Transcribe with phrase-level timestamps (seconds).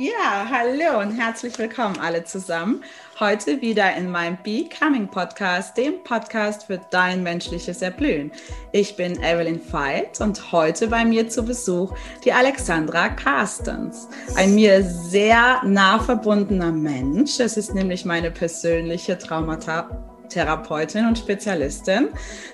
[0.00, 2.82] Ja, hallo und herzlich willkommen alle zusammen.
[3.18, 8.32] Heute wieder in meinem Becoming Podcast, dem Podcast für dein menschliches Erblühen.
[8.72, 11.94] Ich bin Evelyn Veit und heute bei mir zu Besuch
[12.24, 14.08] die Alexandra Carstens.
[14.36, 17.38] Ein mir sehr nah verbundener Mensch.
[17.38, 19.90] Es ist nämlich meine persönliche Traumata
[20.30, 22.08] Therapeutin und Spezialistin.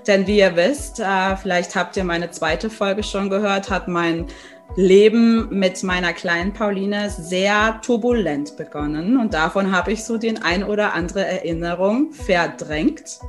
[0.07, 4.27] Denn wie ihr wisst, äh, vielleicht habt ihr meine zweite Folge schon gehört, hat mein
[4.75, 10.65] Leben mit meiner kleinen Pauline sehr turbulent begonnen und davon habe ich so den ein
[10.65, 13.21] oder andere Erinnerung verdrängt.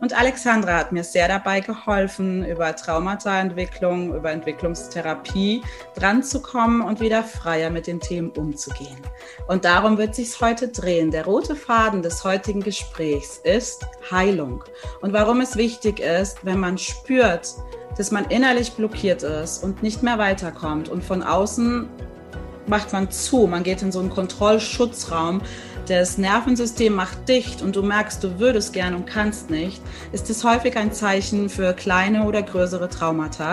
[0.00, 5.62] Und Alexandra hat mir sehr dabei geholfen, über Traumataentwicklung, über Entwicklungstherapie
[5.94, 8.98] dran zu kommen und wieder freier mit den Themen umzugehen.
[9.48, 11.10] Und darum wird sich's heute drehen.
[11.10, 14.64] Der rote Faden des heutigen Gesprächs ist Heilung.
[15.00, 17.54] Und warum es wichtig ist, wenn man spürt,
[17.96, 20.88] dass man innerlich blockiert ist und nicht mehr weiterkommt.
[20.88, 21.88] Und von außen
[22.66, 25.42] macht man zu, man geht in so einen Kontrollschutzraum
[25.86, 29.82] das Nervensystem macht dicht und du merkst, du würdest gern und kannst nicht,
[30.12, 33.44] ist es häufig ein Zeichen für kleine oder größere Traumata.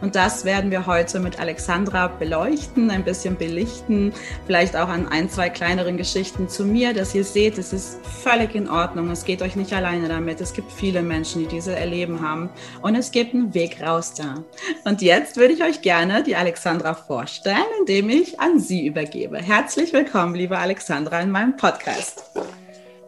[0.00, 4.12] Und das werden wir heute mit Alexandra beleuchten, ein bisschen belichten,
[4.46, 8.54] vielleicht auch an ein, zwei kleineren Geschichten zu mir, dass ihr seht, es ist völlig
[8.54, 9.10] in Ordnung.
[9.10, 10.40] Es geht euch nicht alleine damit.
[10.40, 12.50] Es gibt viele Menschen, die diese erleben haben.
[12.82, 14.42] Und es gibt einen Weg raus da.
[14.84, 19.38] Und jetzt würde ich euch gerne die Alexandra vorstellen, indem ich an sie übergebe.
[19.38, 21.67] Herzlich willkommen, liebe Alexandra, in meinem Podcast.
[21.72, 22.22] Podcast.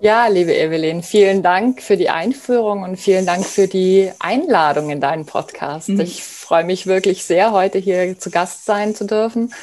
[0.03, 5.01] Ja, liebe Evelyn, vielen Dank für die Einführung und vielen Dank für die Einladung in
[5.01, 5.89] deinen Podcast.
[5.89, 6.01] Mhm.
[6.01, 9.55] Ich freue mich wirklich sehr, heute hier zu Gast sein zu dürfen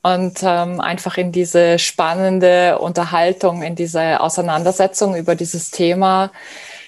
[0.00, 6.32] und ähm, einfach in diese spannende Unterhaltung, in diese Auseinandersetzung über dieses Thema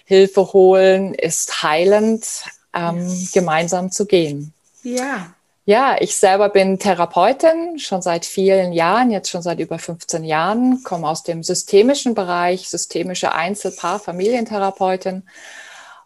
[0.07, 3.27] Hilfe holen ist heilend, ähm, ja.
[3.35, 4.55] gemeinsam zu gehen.
[4.83, 5.35] Ja,
[5.67, 10.85] ja, ich selber bin Therapeutin, schon seit vielen Jahren, jetzt schon seit über 15 Jahren,
[10.85, 15.25] komme aus dem systemischen Bereich, systemische Einzelpaar, Familientherapeutin.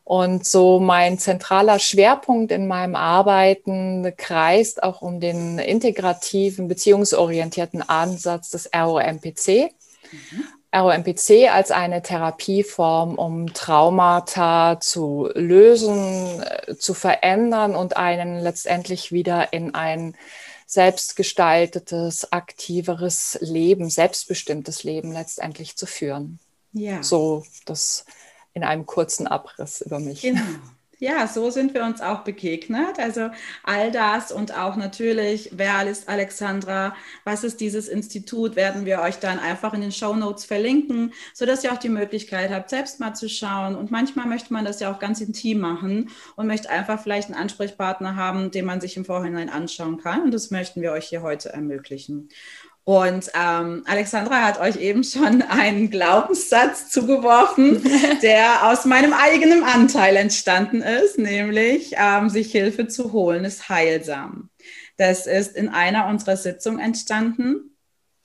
[0.02, 8.48] Und so mein zentraler Schwerpunkt in meinem Arbeiten kreist auch um den integrativen, beziehungsorientierten Ansatz
[8.48, 9.72] des ROMPC.
[10.10, 10.44] Mhm.
[10.72, 19.52] ROMPC als eine Therapieform, um Traumata zu lösen, äh, zu verändern und einen letztendlich wieder
[19.52, 20.16] in ein
[20.66, 26.38] selbstgestaltetes, aktiveres Leben, selbstbestimmtes Leben letztendlich zu führen.
[26.72, 27.02] Ja.
[27.02, 28.04] So das
[28.54, 30.22] in einem kurzen Abriss über mich.
[30.22, 30.42] Genau.
[31.02, 32.98] Ja, so sind wir uns auch begegnet.
[32.98, 33.30] Also
[33.62, 36.94] all das und auch natürlich, wer ist Alexandra,
[37.24, 41.64] was ist dieses Institut, werden wir euch dann einfach in den Show Notes verlinken, sodass
[41.64, 43.76] ihr auch die Möglichkeit habt, selbst mal zu schauen.
[43.76, 47.40] Und manchmal möchte man das ja auch ganz intim machen und möchte einfach vielleicht einen
[47.40, 50.20] Ansprechpartner haben, den man sich im Vorhinein anschauen kann.
[50.24, 52.28] Und das möchten wir euch hier heute ermöglichen.
[52.84, 57.82] Und ähm, Alexandra hat euch eben schon einen Glaubenssatz zugeworfen,
[58.22, 64.50] der aus meinem eigenen Anteil entstanden ist, nämlich ähm, sich Hilfe zu holen ist heilsam.
[64.96, 67.76] Das ist in einer unserer Sitzungen entstanden.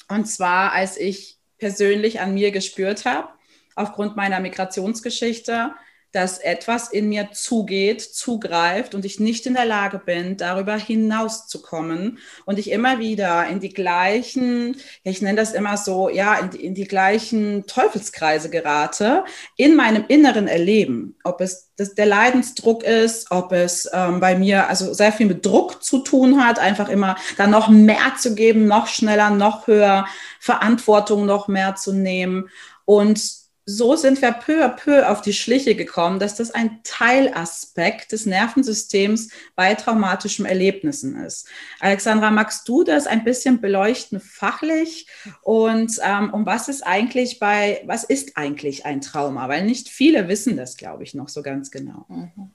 [0.08, 3.30] Und zwar, als ich persönlich an mir gespürt habe,
[3.76, 5.74] aufgrund meiner Migrationsgeschichte,
[6.16, 12.20] dass etwas in mir zugeht, zugreift und ich nicht in der Lage bin, darüber hinauszukommen.
[12.46, 16.66] Und ich immer wieder in die gleichen, ich nenne das immer so, ja, in die,
[16.66, 19.26] in die gleichen Teufelskreise gerate,
[19.58, 24.70] in meinem inneren Erleben, ob es das, der Leidensdruck ist, ob es ähm, bei mir
[24.70, 28.68] also sehr viel mit Druck zu tun hat, einfach immer dann noch mehr zu geben,
[28.68, 30.08] noch schneller, noch höher,
[30.40, 32.50] Verantwortung noch mehr zu nehmen.
[32.86, 38.12] Und so sind wir peu à peu auf die Schliche gekommen, dass das ein Teilaspekt
[38.12, 41.48] des Nervensystems bei traumatischen Erlebnissen ist.
[41.80, 45.08] Alexandra, magst du das ein bisschen beleuchten fachlich?
[45.42, 49.50] Und ähm, um was ist eigentlich bei, was ist eigentlich ein Trauma?
[49.50, 52.06] Weil nicht viele wissen das, glaube ich, noch so ganz genau.
[52.08, 52.52] Mhm.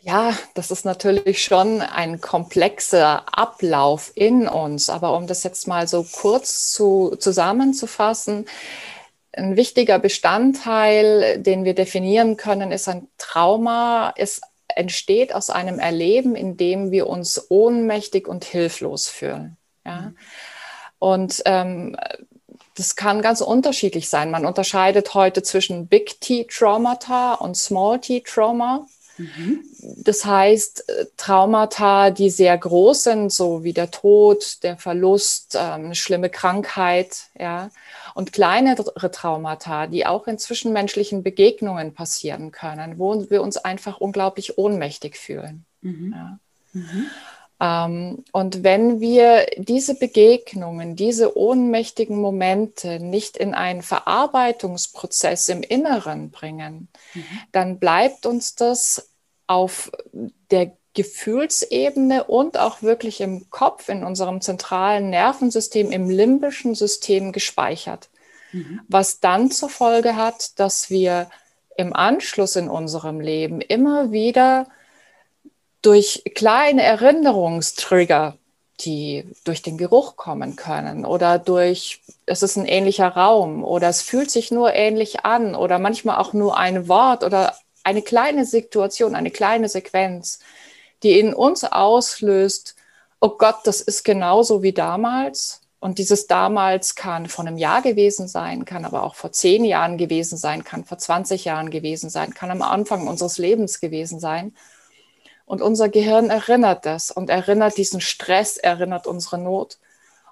[0.00, 4.90] Ja, das ist natürlich schon ein komplexer Ablauf in uns.
[4.90, 8.44] Aber um das jetzt mal so kurz zu, zusammenzufassen,
[9.36, 14.12] ein wichtiger Bestandteil, den wir definieren können, ist ein Trauma.
[14.16, 19.56] Es entsteht aus einem Erleben, in dem wir uns ohnmächtig und hilflos fühlen.
[19.84, 20.12] Ja?
[20.98, 21.96] Und ähm,
[22.76, 24.30] das kann ganz unterschiedlich sein.
[24.30, 28.86] Man unterscheidet heute zwischen Big T-Traumata und Small T-Trauma.
[29.16, 29.64] Mhm.
[29.78, 35.84] Das heißt, äh, Traumata, die sehr groß sind, so wie der Tod, der Verlust, ähm,
[35.86, 37.70] eine schlimme Krankheit, ja,
[38.14, 44.56] und kleinere Traumata, die auch in zwischenmenschlichen Begegnungen passieren können, wo wir uns einfach unglaublich
[44.56, 45.64] ohnmächtig fühlen.
[45.82, 46.14] Mhm.
[46.16, 46.38] Ja.
[46.72, 47.06] Mhm.
[47.60, 56.30] Ähm, und wenn wir diese Begegnungen, diese ohnmächtigen Momente nicht in einen Verarbeitungsprozess im Inneren
[56.30, 57.24] bringen, mhm.
[57.52, 59.10] dann bleibt uns das
[59.46, 59.90] auf
[60.50, 68.08] der Gefühlsebene und auch wirklich im Kopf, in unserem zentralen Nervensystem, im limbischen System gespeichert.
[68.52, 68.80] Mhm.
[68.88, 71.28] Was dann zur Folge hat, dass wir
[71.76, 74.68] im Anschluss in unserem Leben immer wieder
[75.82, 78.36] durch kleine Erinnerungstrigger,
[78.80, 84.00] die durch den Geruch kommen können oder durch, es ist ein ähnlicher Raum oder es
[84.02, 89.14] fühlt sich nur ähnlich an oder manchmal auch nur ein Wort oder eine kleine Situation,
[89.14, 90.38] eine kleine Sequenz,
[91.04, 92.74] die in uns auslöst,
[93.20, 95.60] oh Gott, das ist genauso wie damals.
[95.78, 99.98] Und dieses damals kann vor einem Jahr gewesen sein, kann aber auch vor zehn Jahren
[99.98, 104.54] gewesen sein, kann vor 20 Jahren gewesen sein, kann am Anfang unseres Lebens gewesen sein.
[105.44, 109.78] Und unser Gehirn erinnert das und erinnert diesen Stress, erinnert unsere Not.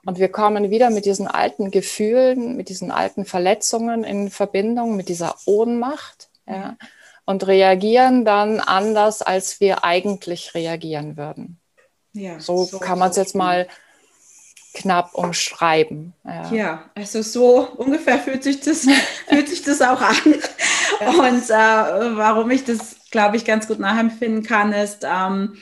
[0.07, 5.11] Und wir kommen wieder mit diesen alten Gefühlen, mit diesen alten Verletzungen in Verbindung, mit
[5.11, 6.31] dieser Ohnmacht.
[6.47, 6.77] Ja,
[7.25, 11.59] und reagieren dann anders, als wir eigentlich reagieren würden.
[12.13, 13.69] Ja, so, so kann man es jetzt mal
[14.75, 16.15] knapp umschreiben.
[16.25, 16.53] Ja.
[16.53, 18.87] ja, also so ungefähr fühlt sich das,
[19.29, 20.17] fühlt sich das auch an.
[21.01, 25.55] Und äh, warum ich das glaube ich, ganz gut nachempfinden kann, ist ähm,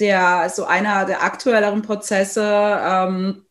[0.00, 3.44] der so einer der aktuelleren Prozesse, ähm,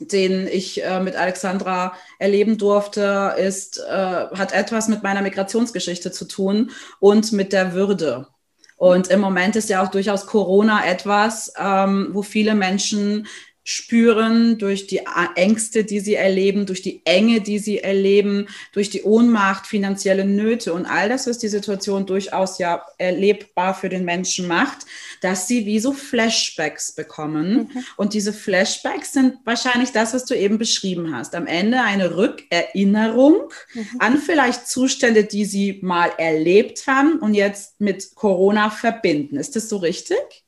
[0.00, 6.26] den ich äh, mit Alexandra erleben durfte, ist, äh, hat etwas mit meiner Migrationsgeschichte zu
[6.26, 6.70] tun
[7.00, 8.28] und mit der Würde.
[8.76, 13.26] Und im Moment ist ja auch durchaus Corona etwas, ähm, wo viele Menschen
[13.68, 15.00] spüren, durch die
[15.34, 20.72] Ängste, die sie erleben, durch die Enge, die sie erleben, durch die Ohnmacht, finanzielle Nöte
[20.72, 24.86] und all das, was die Situation durchaus ja erlebbar für den Menschen macht,
[25.20, 27.68] dass sie wie so Flashbacks bekommen.
[27.74, 27.84] Mhm.
[27.96, 31.34] Und diese Flashbacks sind wahrscheinlich das, was du eben beschrieben hast.
[31.34, 33.88] Am Ende eine Rückerinnerung mhm.
[33.98, 39.36] an vielleicht Zustände, die sie mal erlebt haben und jetzt mit Corona verbinden.
[39.36, 40.45] Ist das so richtig?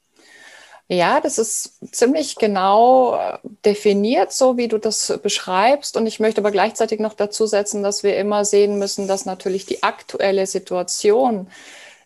[0.91, 5.99] Ja, das ist ziemlich genau äh, definiert, so wie du das beschreibst.
[5.99, 9.67] Und ich möchte aber gleichzeitig noch dazu setzen, dass wir immer sehen müssen, dass natürlich
[9.67, 11.49] die aktuelle Situation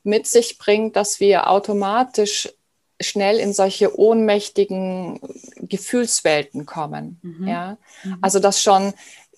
[0.02, 2.52] mit sich bringt, dass wir automatisch
[3.00, 5.20] schnell in solche ohnmächtigen
[5.56, 7.20] Gefühlswelten kommen.
[7.22, 7.48] Mhm.
[7.48, 8.18] Ja, mhm.
[8.20, 8.94] also dass schon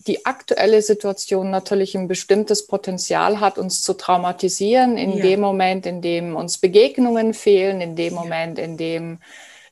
[0.06, 5.22] die aktuelle Situation natürlich ein bestimmtes Potenzial hat, uns zu traumatisieren, in ja.
[5.22, 9.18] dem Moment, in dem uns Begegnungen fehlen, in dem Moment, in dem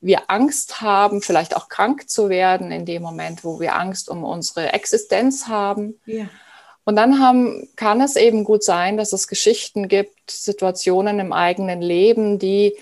[0.01, 4.25] wir Angst haben, vielleicht auch krank zu werden, in dem Moment, wo wir Angst um
[4.25, 6.01] unsere Existenz haben.
[6.07, 6.29] Ja.
[6.85, 11.81] Und dann haben, kann es eben gut sein, dass es Geschichten gibt, Situationen im eigenen
[11.81, 12.75] Leben, die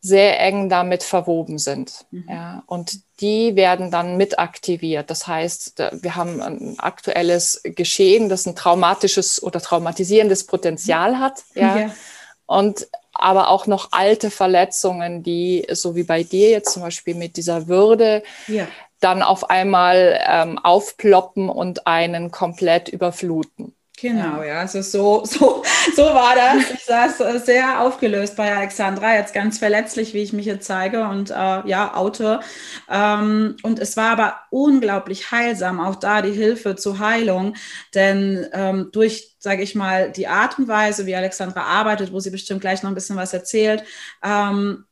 [0.00, 2.06] sehr eng damit verwoben sind.
[2.10, 2.24] Mhm.
[2.28, 5.10] Ja, und die werden dann mit aktiviert.
[5.10, 11.42] Das heißt, wir haben ein aktuelles Geschehen, das ein traumatisches oder traumatisierendes Potenzial hat.
[11.54, 11.78] Ja.
[11.78, 11.94] ja.
[12.46, 17.36] Und aber auch noch alte Verletzungen, die, so wie bei dir jetzt zum Beispiel mit
[17.36, 18.68] dieser Würde, ja.
[19.00, 23.74] dann auf einmal ähm, aufploppen und einen komplett überfluten.
[24.00, 25.62] Genau, ja, also so, so,
[25.96, 26.70] so war das.
[26.70, 31.08] Ich saß äh, sehr aufgelöst bei Alexandra, jetzt ganz verletzlich, wie ich mich hier zeige
[31.08, 32.40] und äh, ja, Autor.
[32.88, 37.54] Ähm, und es war aber unglaublich heilsam, auch da die Hilfe zur Heilung,
[37.94, 42.30] denn ähm, durch, sage ich mal, die Art und Weise, wie Alexandra arbeitet, wo sie
[42.30, 43.82] bestimmt gleich noch ein bisschen was erzählt,
[44.22, 44.84] ähm,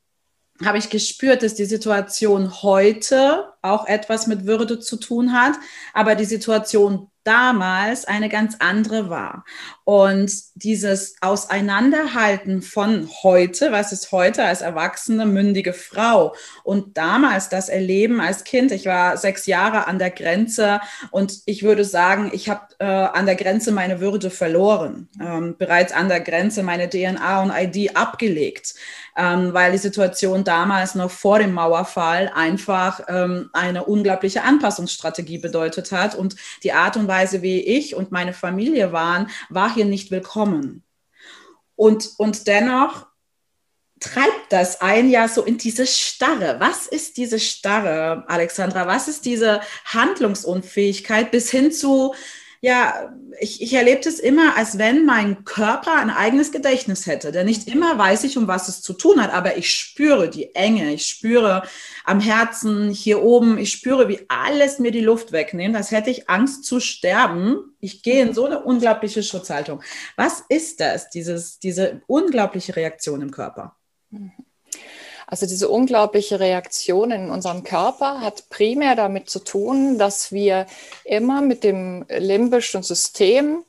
[0.65, 5.53] habe ich gespürt, dass die Situation heute auch etwas mit Würde zu tun hat,
[5.93, 9.45] aber die Situation damals eine ganz andere war.
[9.85, 17.69] Und dieses Auseinanderhalten von heute, was ist heute als erwachsene, mündige Frau und damals das
[17.69, 20.81] Erleben als Kind, ich war sechs Jahre an der Grenze
[21.11, 25.93] und ich würde sagen, ich habe äh, an der Grenze meine Würde verloren, ähm, bereits
[25.93, 28.75] an der Grenze meine DNA und ID abgelegt,
[29.17, 35.93] ähm, weil die Situation damals noch vor dem Mauerfall einfach ähm, eine unglaubliche Anpassungsstrategie bedeutet
[35.93, 40.11] hat und die Art und Weise, wie ich und meine Familie waren, war hier nicht
[40.11, 40.85] willkommen.
[41.75, 43.07] Und, und dennoch
[44.01, 46.57] treibt das ein ja so in diese Starre.
[46.59, 48.87] Was ist diese Starre, Alexandra?
[48.87, 52.15] Was ist diese Handlungsunfähigkeit bis hin zu,
[52.61, 57.33] ja, ich, ich erlebe es immer, als wenn mein Körper ein eigenes Gedächtnis hätte.
[57.33, 60.55] Denn nicht immer weiß ich, um was es zu tun hat, aber ich spüre die
[60.55, 61.63] Enge, ich spüre
[62.05, 66.29] am Herzen, hier oben, ich spüre, wie alles mir die Luft wegnimmt, als hätte ich
[66.31, 67.77] Angst zu sterben.
[67.81, 69.83] Ich gehe in so eine unglaubliche Schutzhaltung.
[70.17, 73.77] Was ist das, dieses, diese unglaubliche Reaktion im Körper?
[75.27, 80.67] Also diese unglaubliche Reaktion in unserem Körper hat primär damit zu tun, dass wir
[81.05, 83.65] immer mit dem limbischen System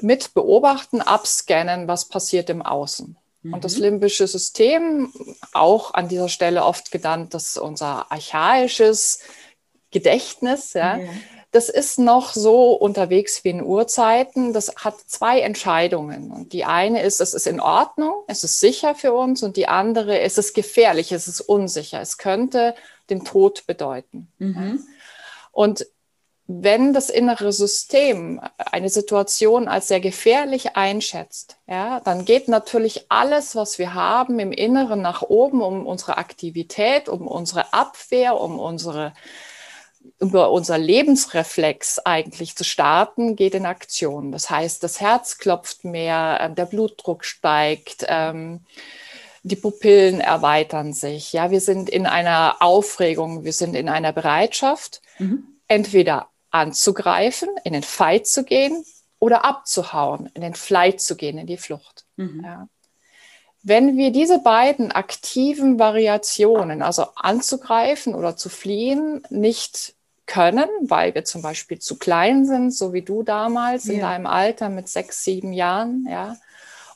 [0.00, 3.16] mit beobachten, abscannen, was passiert im Außen.
[3.42, 3.54] Mhm.
[3.54, 3.82] Und das mhm.
[3.82, 5.12] limbische System,
[5.52, 9.20] auch an dieser Stelle oft genannt, das ist unser archaisches
[9.90, 11.08] Gedächtnis, ja, ja
[11.50, 14.52] das ist noch so unterwegs wie in Urzeiten.
[14.52, 16.30] Das hat zwei Entscheidungen.
[16.30, 19.42] Und die eine ist, es ist in Ordnung, es ist sicher für uns.
[19.42, 22.00] Und die andere, es ist gefährlich, es ist unsicher.
[22.00, 22.74] Es könnte
[23.08, 24.30] den Tod bedeuten.
[24.38, 24.84] Mhm.
[25.52, 25.86] Und
[26.50, 33.54] wenn das innere System eine Situation als sehr gefährlich einschätzt, ja, dann geht natürlich alles,
[33.54, 39.12] was wir haben im Inneren nach oben, um unsere Aktivität, um unsere Abwehr, um unsere
[40.20, 44.32] über unser Lebensreflex eigentlich zu starten, geht in Aktion.
[44.32, 48.60] Das heißt, das Herz klopft mehr, ähm, der Blutdruck steigt, ähm,
[49.44, 51.32] die Pupillen erweitern sich.
[51.32, 55.44] Ja, wir sind in einer Aufregung, wir sind in einer Bereitschaft, mhm.
[55.68, 58.84] entweder anzugreifen, in den Fight zu gehen
[59.20, 62.04] oder abzuhauen, in den Flight zu gehen, in die Flucht.
[62.16, 62.42] Mhm.
[62.44, 62.68] Ja.
[63.62, 69.94] Wenn wir diese beiden aktiven Variationen, also anzugreifen oder zu fliehen, nicht
[70.28, 73.94] können, weil wir zum Beispiel zu klein sind, so wie du damals ja.
[73.94, 76.36] in deinem Alter mit sechs, sieben Jahren, ja,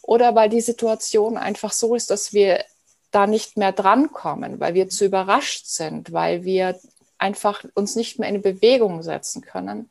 [0.03, 2.65] oder weil die Situation einfach so ist, dass wir
[3.11, 6.79] da nicht mehr drankommen, weil wir zu überrascht sind, weil wir
[7.19, 9.91] einfach uns nicht mehr in Bewegung setzen können,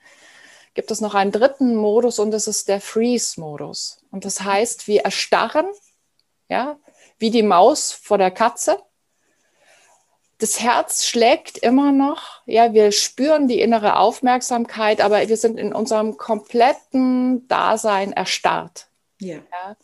[0.74, 4.00] gibt es noch einen dritten Modus und das ist der Freeze-Modus.
[4.12, 5.66] Und das heißt, wir erstarren,
[6.50, 6.78] ja,
[7.18, 8.78] wie die Maus vor der Katze
[10.42, 12.42] das Herz schlägt immer noch.
[12.46, 18.88] Ja, wir spüren die innere Aufmerksamkeit, aber wir sind in unserem kompletten Dasein erstarrt.
[19.20, 19.36] Ja.
[19.36, 19.76] ja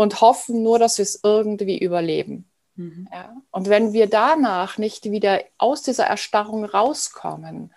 [0.00, 2.48] und hoffen nur, dass wir es irgendwie überleben.
[2.76, 3.06] Mhm.
[3.12, 3.36] Ja?
[3.50, 7.74] Und wenn wir danach nicht wieder aus dieser Erstarrung rauskommen,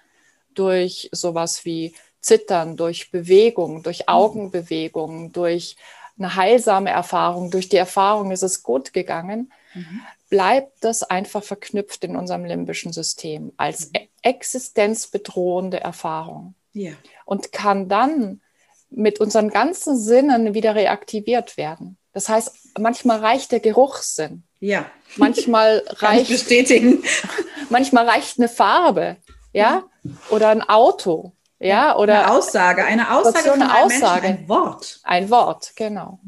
[0.54, 4.08] durch sowas wie Zittern, durch Bewegung, durch mhm.
[4.08, 5.76] Augenbewegung, durch
[6.18, 10.02] eine heilsame Erfahrung, durch die Erfahrung ist es gut gegangen, mhm
[10.34, 14.08] bleibt das einfach verknüpft in unserem limbischen System als mhm.
[14.24, 16.56] existenzbedrohende Erfahrung.
[16.72, 16.94] Ja.
[17.26, 18.42] Und kann dann
[18.90, 21.98] mit unseren ganzen Sinnen wieder reaktiviert werden.
[22.14, 24.42] Das heißt, manchmal reicht der Geruchssinn.
[24.60, 24.88] Ja.
[25.18, 27.04] Manchmal reicht bestätigen.
[27.70, 29.18] Manchmal reicht eine Farbe,
[29.52, 29.84] ja,
[30.32, 35.30] oder ein Auto, ja, oder eine Aussage, eine Aussage, eine Aussage, Menschen, ein Wort, ein
[35.30, 36.20] Wort, genau.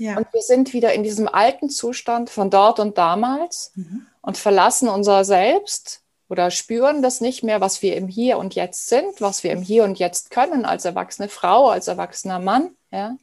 [0.00, 0.16] Ja.
[0.16, 4.06] Und wir sind wieder in diesem alten Zustand von dort und damals mhm.
[4.22, 8.88] und verlassen unser Selbst oder spüren das nicht mehr, was wir im Hier und Jetzt
[8.88, 13.18] sind, was wir im Hier und Jetzt können als erwachsene Frau, als erwachsener Mann, ja,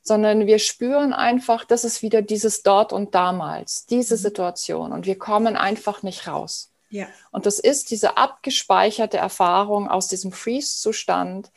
[0.00, 4.20] sondern wir spüren einfach, das ist wieder dieses dort und damals, diese mhm.
[4.20, 6.70] Situation und wir kommen einfach nicht raus.
[6.88, 7.08] Ja.
[7.32, 11.50] Und das ist diese abgespeicherte Erfahrung aus diesem Freeze-Zustand,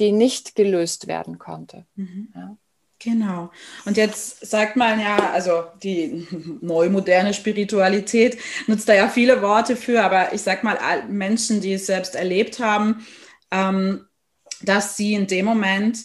[0.00, 1.86] die nicht gelöst werden konnte.
[1.94, 2.32] Mhm.
[2.34, 2.56] Ja.
[3.02, 3.50] Genau.
[3.84, 6.26] Und jetzt sagt man ja, also die
[6.60, 10.78] neumoderne Spiritualität nutzt da ja viele Worte für, aber ich sag mal,
[11.08, 13.06] Menschen, die es selbst erlebt haben,
[13.50, 14.06] ähm,
[14.62, 15.98] dass sie in dem Moment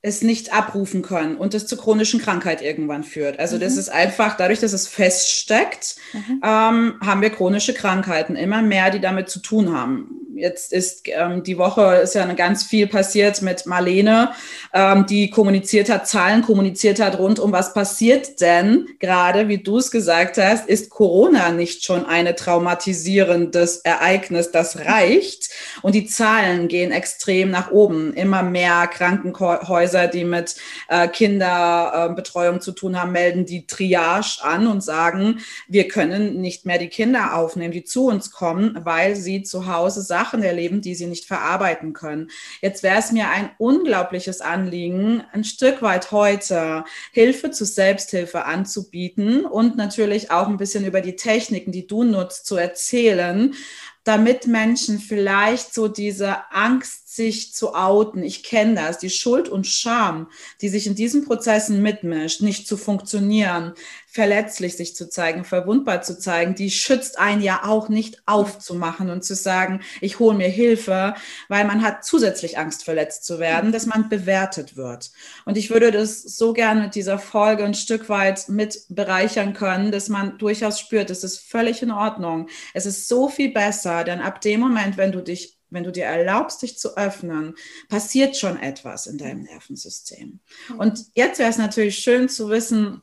[0.00, 3.38] es nicht abrufen können und es zu chronischen Krankheit irgendwann führt.
[3.40, 3.60] Also mhm.
[3.60, 6.40] das ist einfach, dadurch, dass es feststeckt, mhm.
[6.44, 11.42] ähm, haben wir chronische Krankheiten, immer mehr, die damit zu tun haben jetzt ist ähm,
[11.42, 14.32] die Woche ist ja ganz viel passiert mit Marlene,
[14.72, 19.78] ähm, die kommuniziert hat, Zahlen kommuniziert hat rund um was passiert denn gerade, wie du
[19.78, 25.50] es gesagt hast, ist Corona nicht schon ein traumatisierendes Ereignis, das reicht
[25.82, 28.12] und die Zahlen gehen extrem nach oben.
[28.14, 30.56] Immer mehr Krankenhäuser, die mit
[30.88, 36.66] äh, Kinderbetreuung äh, zu tun haben, melden die Triage an und sagen, wir können nicht
[36.66, 40.80] mehr die Kinder aufnehmen, die zu uns kommen, weil sie zu Hause Sachen Sachen erleben,
[40.80, 42.30] die sie nicht verarbeiten können.
[42.60, 49.44] Jetzt wäre es mir ein unglaubliches Anliegen, ein Stück weit heute Hilfe zur Selbsthilfe anzubieten
[49.44, 53.54] und natürlich auch ein bisschen über die Techniken, die du nutzt, zu erzählen,
[54.02, 58.22] damit Menschen vielleicht so diese Angst sich zu outen.
[58.22, 60.28] Ich kenne das, die Schuld und Scham,
[60.60, 63.72] die sich in diesen Prozessen mitmischt, nicht zu funktionieren,
[64.16, 69.24] verletzlich sich zu zeigen, verwundbar zu zeigen, die schützt einen ja auch nicht aufzumachen und
[69.24, 71.14] zu sagen, ich hole mir Hilfe,
[71.48, 75.10] weil man hat zusätzlich Angst, verletzt zu werden, dass man bewertet wird.
[75.44, 79.92] Und ich würde das so gerne mit dieser Folge ein Stück weit mit bereichern können,
[79.92, 82.48] dass man durchaus spürt, es ist völlig in Ordnung.
[82.72, 86.04] Es ist so viel besser, denn ab dem Moment, wenn du dich wenn du dir
[86.04, 87.54] erlaubst, dich zu öffnen,
[87.88, 90.40] passiert schon etwas in deinem Nervensystem.
[90.78, 93.02] Und jetzt wäre es natürlich schön zu wissen,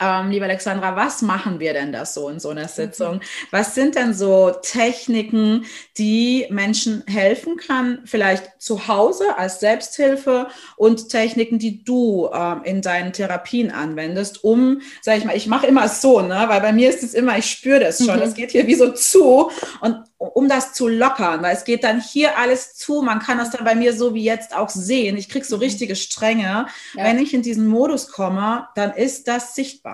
[0.00, 3.20] ähm, liebe Alexandra, was machen wir denn da so in so einer Sitzung?
[3.50, 5.64] Was sind denn so Techniken,
[5.98, 12.82] die Menschen helfen kann, vielleicht zu Hause als Selbsthilfe und Techniken, die du ähm, in
[12.82, 16.90] deinen Therapien anwendest, um, sag ich mal, ich mache immer so, ne, weil bei mir
[16.90, 18.34] ist es immer, ich spüre das schon, es mhm.
[18.34, 19.50] geht hier wie so zu
[19.80, 23.02] und um das zu lockern, weil es geht dann hier alles zu.
[23.02, 25.16] Man kann das dann bei mir so wie jetzt auch sehen.
[25.16, 25.62] Ich kriege so mhm.
[25.62, 26.66] richtige Stränge.
[26.94, 27.04] Ja.
[27.04, 29.85] Wenn ich in diesen Modus komme, dann ist das sichtbar.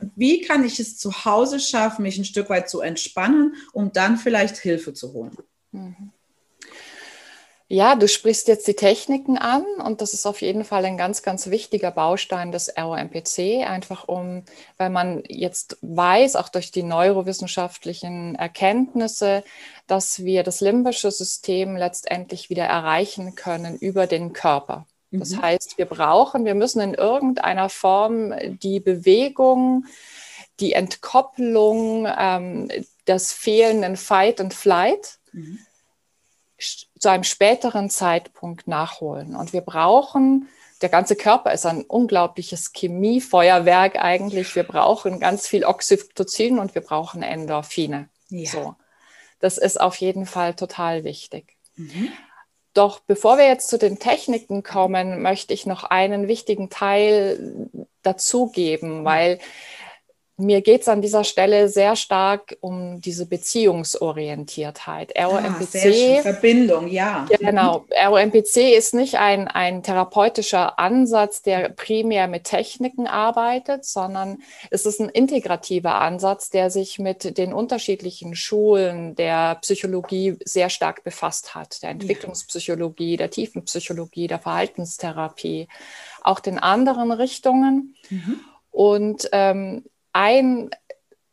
[0.00, 3.92] Und wie kann ich es zu Hause schaffen, mich ein Stück weit zu entspannen, um
[3.92, 5.36] dann vielleicht Hilfe zu holen?
[5.72, 6.12] Mhm.
[7.70, 11.22] Ja, du sprichst jetzt die Techniken an und das ist auf jeden Fall ein ganz,
[11.22, 14.44] ganz wichtiger Baustein des ROMPC, einfach um,
[14.78, 19.44] weil man jetzt weiß, auch durch die neurowissenschaftlichen Erkenntnisse,
[19.86, 24.86] dass wir das limbische System letztendlich wieder erreichen können über den Körper.
[25.10, 25.42] Das mhm.
[25.42, 29.86] heißt, wir brauchen, wir müssen in irgendeiner Form die Bewegung,
[30.60, 32.68] die Entkopplung, ähm,
[33.06, 35.18] des fehlenden Fight and Flight.
[35.32, 35.60] Mhm
[36.98, 39.36] zu einem späteren Zeitpunkt nachholen.
[39.36, 40.48] Und wir brauchen,
[40.82, 44.54] der ganze Körper ist ein unglaubliches Chemiefeuerwerk eigentlich.
[44.54, 48.08] Wir brauchen ganz viel Oxytocin und wir brauchen Endorphine.
[48.28, 48.50] Ja.
[48.50, 48.74] So.
[49.40, 51.56] Das ist auf jeden Fall total wichtig.
[51.76, 52.10] Mhm.
[52.74, 57.68] Doch bevor wir jetzt zu den Techniken kommen, möchte ich noch einen wichtigen Teil
[58.02, 59.38] dazugeben, weil
[60.40, 65.12] mir geht es an dieser Stelle sehr stark um diese Beziehungsorientiertheit.
[65.18, 67.26] ROMPC, ah, Verbindung, ja.
[67.40, 67.84] Genau.
[68.06, 74.38] ROMPC ist nicht ein, ein therapeutischer Ansatz, der primär mit Techniken arbeitet, sondern
[74.70, 81.02] es ist ein integrativer Ansatz, der sich mit den unterschiedlichen Schulen der Psychologie sehr stark
[81.02, 81.82] befasst hat.
[81.82, 85.66] Der Entwicklungspsychologie, der Tiefenpsychologie, der Verhaltenstherapie,
[86.22, 87.96] auch den anderen Richtungen.
[88.08, 88.40] Mhm.
[88.70, 89.82] Und ähm,
[90.18, 90.70] ein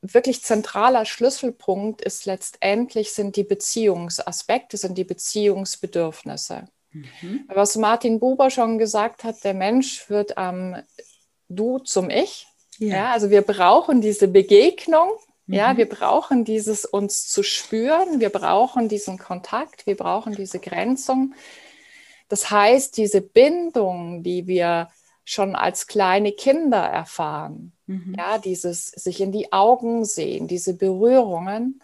[0.03, 6.67] wirklich zentraler Schlüsselpunkt ist letztendlich sind die Beziehungsaspekte, sind die Beziehungsbedürfnisse.
[6.91, 7.45] Mhm.
[7.47, 10.75] Was Martin Buber schon gesagt hat, der Mensch wird am
[11.49, 12.45] Du zum Ich.
[12.77, 12.95] Ja.
[12.95, 13.11] ja.
[13.11, 15.09] also wir brauchen diese Begegnung.
[15.47, 15.55] Mhm.
[15.55, 18.19] Ja, wir brauchen dieses uns zu spüren.
[18.19, 19.87] Wir brauchen diesen Kontakt.
[19.87, 21.33] Wir brauchen diese Grenzung.
[22.29, 24.89] Das heißt, diese Bindung, die wir
[25.25, 27.73] schon als kleine Kinder erfahren.
[27.87, 28.15] Mhm.
[28.17, 31.81] Ja, dieses sich in die Augen sehen, diese Berührungen,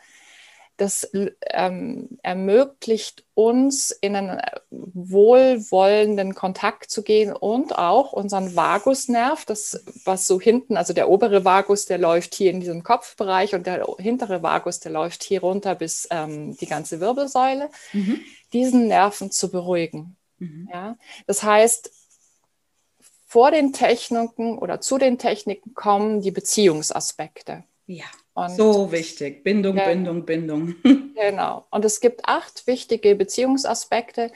[0.77, 1.11] das
[1.51, 10.25] ähm, ermöglicht uns in einen wohlwollenden Kontakt zu gehen und auch unseren Vagusnerv, das was
[10.25, 14.41] so hinten, also der obere Vagus, der läuft hier in diesem Kopfbereich und der hintere
[14.41, 18.19] Vagus, der läuft hier runter bis ähm, die ganze Wirbelsäule, mhm.
[18.51, 20.15] diesen Nerven zu beruhigen.
[20.39, 20.67] Mhm.
[20.73, 20.97] Ja?
[21.27, 21.91] Das heißt,
[23.31, 27.63] vor den Techniken oder zu den Techniken kommen die Beziehungsaspekte.
[27.85, 28.03] Ja.
[28.33, 29.45] Und so wichtig.
[29.45, 30.75] Bindung, ja, Bindung, Bindung.
[31.15, 31.65] Genau.
[31.69, 34.31] Und es gibt acht wichtige Beziehungsaspekte,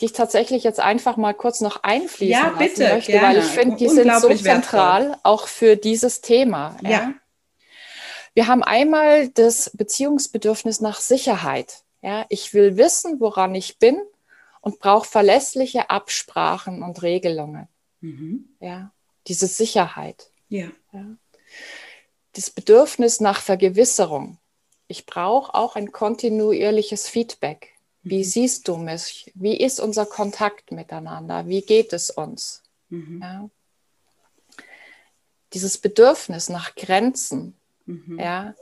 [0.00, 3.28] die ich tatsächlich jetzt einfach mal kurz noch einfließen ja, bitte, möchte, gerne.
[3.28, 5.20] weil ich finde, die sind so zentral wertvoll.
[5.22, 6.76] auch für dieses Thema.
[6.82, 6.90] Ja.
[6.90, 7.14] ja.
[8.34, 11.84] Wir haben einmal das Beziehungsbedürfnis nach Sicherheit.
[12.02, 14.00] Ja, ich will wissen, woran ich bin
[14.60, 17.68] und brauche verlässliche Absprachen und Regelungen.
[18.00, 18.48] Mhm.
[18.60, 18.92] Ja,
[19.26, 20.30] diese Sicherheit.
[20.48, 20.68] Ja.
[20.92, 21.04] ja.
[22.32, 24.38] Das Bedürfnis nach Vergewisserung.
[24.88, 27.74] Ich brauche auch ein kontinuierliches Feedback.
[28.02, 28.24] Wie mhm.
[28.24, 29.30] siehst du mich?
[29.34, 31.46] Wie ist unser Kontakt miteinander?
[31.46, 32.62] Wie geht es uns?
[32.88, 33.20] Mhm.
[33.22, 33.50] Ja.
[35.52, 38.18] Dieses Bedürfnis nach Grenzen, mhm.
[38.18, 38.54] ja,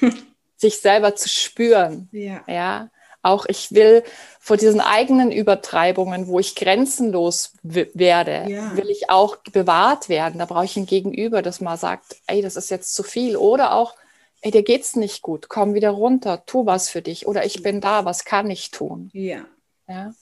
[0.56, 2.44] sich selber zu spüren, ja.
[2.46, 2.90] ja,
[3.24, 4.02] auch ich will
[4.38, 8.76] vor diesen eigenen Übertreibungen, wo ich grenzenlos werde, ja.
[8.76, 10.38] will ich auch bewahrt werden.
[10.38, 13.36] Da brauche ich ein Gegenüber, das mal sagt, ey, das ist jetzt zu viel.
[13.36, 13.94] Oder auch,
[14.42, 17.26] ey, dir geht's nicht gut, komm wieder runter, tu was für dich.
[17.26, 19.10] Oder ich bin da, was kann ich tun?
[19.12, 19.46] Ja.
[19.88, 20.12] ja?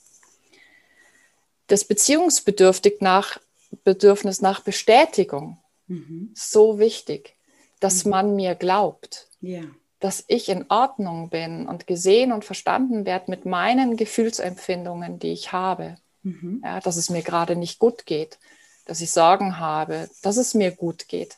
[1.67, 3.39] Das Beziehungsbedürftig nach
[3.83, 6.31] Bedürfnis nach Bestätigung, mhm.
[6.35, 7.35] so wichtig,
[7.79, 8.11] dass mhm.
[8.11, 9.27] man mir glaubt.
[9.41, 9.63] Ja
[10.03, 15.53] dass ich in Ordnung bin und gesehen und verstanden werde mit meinen Gefühlsempfindungen, die ich
[15.53, 15.95] habe.
[16.23, 16.61] Mhm.
[16.61, 18.37] Ja, dass es mir gerade nicht gut geht,
[18.85, 21.37] dass ich Sorgen habe, dass es mir gut geht.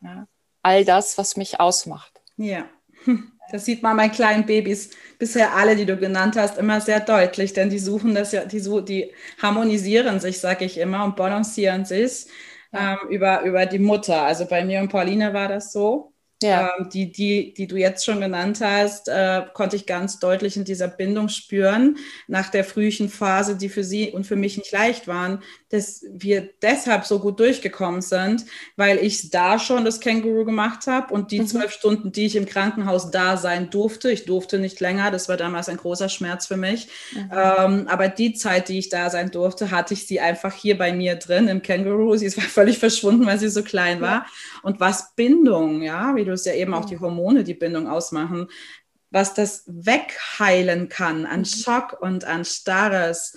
[0.00, 0.26] Ja,
[0.60, 2.20] all das, was mich ausmacht.
[2.36, 2.64] Ja.
[3.52, 7.52] Das sieht man bei kleinen Babys bisher alle, die du genannt hast, immer sehr deutlich,
[7.52, 12.26] denn die suchen das ja, die, die harmonisieren sich, sage ich immer, und balancieren sich
[12.72, 12.92] ja.
[12.92, 14.22] ähm, über, über die Mutter.
[14.22, 16.09] Also bei mir und Pauline war das so.
[16.42, 16.72] Ja.
[16.78, 20.64] Ähm, die, die, die du jetzt schon genannt hast, äh, konnte ich ganz deutlich in
[20.64, 21.98] dieser Bindung spüren,
[22.28, 26.50] nach der frühen Phase, die für sie und für mich nicht leicht waren, dass wir
[26.62, 28.44] deshalb so gut durchgekommen sind,
[28.76, 31.46] weil ich da schon das Känguru gemacht habe und die mhm.
[31.46, 35.36] zwölf Stunden, die ich im Krankenhaus da sein durfte, ich durfte nicht länger, das war
[35.36, 37.30] damals ein großer Schmerz für mich, mhm.
[37.32, 40.92] ähm, aber die Zeit, die ich da sein durfte, hatte ich sie einfach hier bei
[40.92, 42.16] mir drin im Känguru.
[42.16, 44.10] Sie ist völlig verschwunden, weil sie so klein war.
[44.10, 44.26] Ja.
[44.62, 48.48] Und was Bindung, ja, wie du es ja eben auch die Hormone, die Bindung ausmachen,
[49.10, 51.44] was das wegheilen kann an mhm.
[51.44, 53.36] Schock und an Starres,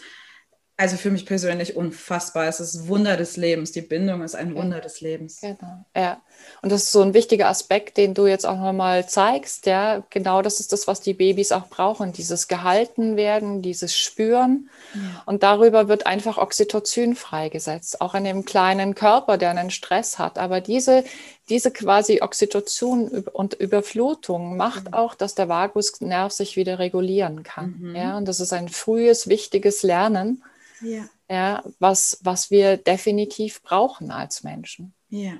[0.83, 2.45] also für mich persönlich unfassbar.
[2.45, 3.71] Es ist Wunder des Lebens.
[3.71, 5.39] Die Bindung ist ein Wunder des Lebens.
[5.39, 6.21] Genau, ja.
[6.61, 9.65] Und das ist so ein wichtiger Aspekt, den du jetzt auch nochmal zeigst.
[9.65, 12.11] Ja, genau das ist das, was die Babys auch brauchen.
[12.11, 14.69] Dieses gehalten werden, dieses Spüren.
[14.93, 15.23] Ja.
[15.25, 20.37] Und darüber wird einfach Oxytocin freigesetzt, auch in dem kleinen Körper, der einen Stress hat.
[20.37, 21.05] Aber diese,
[21.47, 24.95] diese quasi Oxytocin und Überflutung macht mhm.
[24.95, 27.75] auch, dass der Vagusnerv sich wieder regulieren kann.
[27.79, 27.95] Mhm.
[27.95, 30.43] Ja, und das ist ein frühes, wichtiges Lernen
[30.83, 31.05] ja.
[31.29, 34.93] Ja, was, was wir definitiv brauchen als Menschen.
[35.09, 35.33] Ja.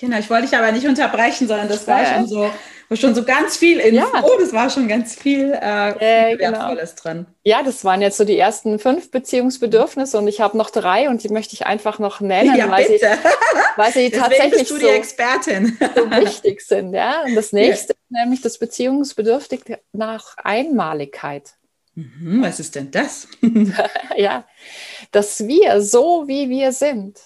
[0.00, 2.14] Genau, ich wollte dich aber nicht unterbrechen, sondern das war ja.
[2.14, 2.50] schon so,
[2.88, 4.22] war schon so ganz viel Info, ja.
[4.38, 7.02] das war schon ganz viel äh, äh, Wertvolles genau.
[7.02, 7.26] drin.
[7.42, 11.24] Ja, das waren jetzt so die ersten fünf Beziehungsbedürfnisse und ich habe noch drei und
[11.24, 13.08] die möchte ich einfach noch nennen, ja, weil, bitte.
[13.08, 13.28] sie,
[13.76, 15.76] weil sie tatsächlich so, Expertin.
[15.96, 16.94] so wichtig sind.
[16.94, 17.22] Ja?
[17.22, 21.54] Und das nächste ist nämlich das Beziehungsbedürftig nach Einmaligkeit.
[21.98, 23.26] Mhm, was ist denn das?
[24.16, 24.46] ja,
[25.10, 27.20] dass wir so, wie wir sind,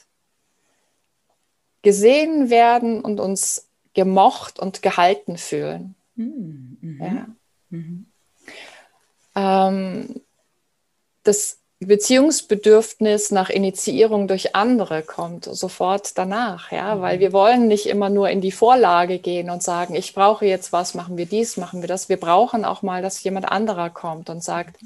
[1.83, 5.95] gesehen werden und uns gemocht und gehalten fühlen.
[6.15, 6.99] Mhm.
[7.03, 7.27] Ja.
[7.69, 8.07] Mhm.
[9.35, 10.23] Ähm,
[11.23, 17.01] das Beziehungsbedürfnis nach Initiierung durch andere kommt sofort danach, ja, mhm.
[17.01, 20.73] weil wir wollen nicht immer nur in die Vorlage gehen und sagen, ich brauche jetzt
[20.73, 22.09] was, machen wir dies, machen wir das.
[22.09, 24.79] Wir brauchen auch mal, dass jemand anderer kommt und sagt,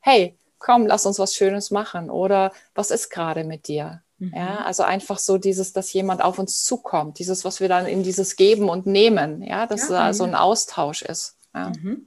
[0.00, 4.02] hey, komm, lass uns was Schönes machen oder was ist gerade mit dir?
[4.18, 4.32] Mhm.
[4.34, 8.02] Ja, also einfach so dieses, dass jemand auf uns zukommt, dieses, was wir dann in
[8.02, 11.36] dieses Geben und Nehmen, ja, dass ja, da so ein Austausch ist.
[11.54, 11.70] Ja.
[11.70, 12.06] Mhm.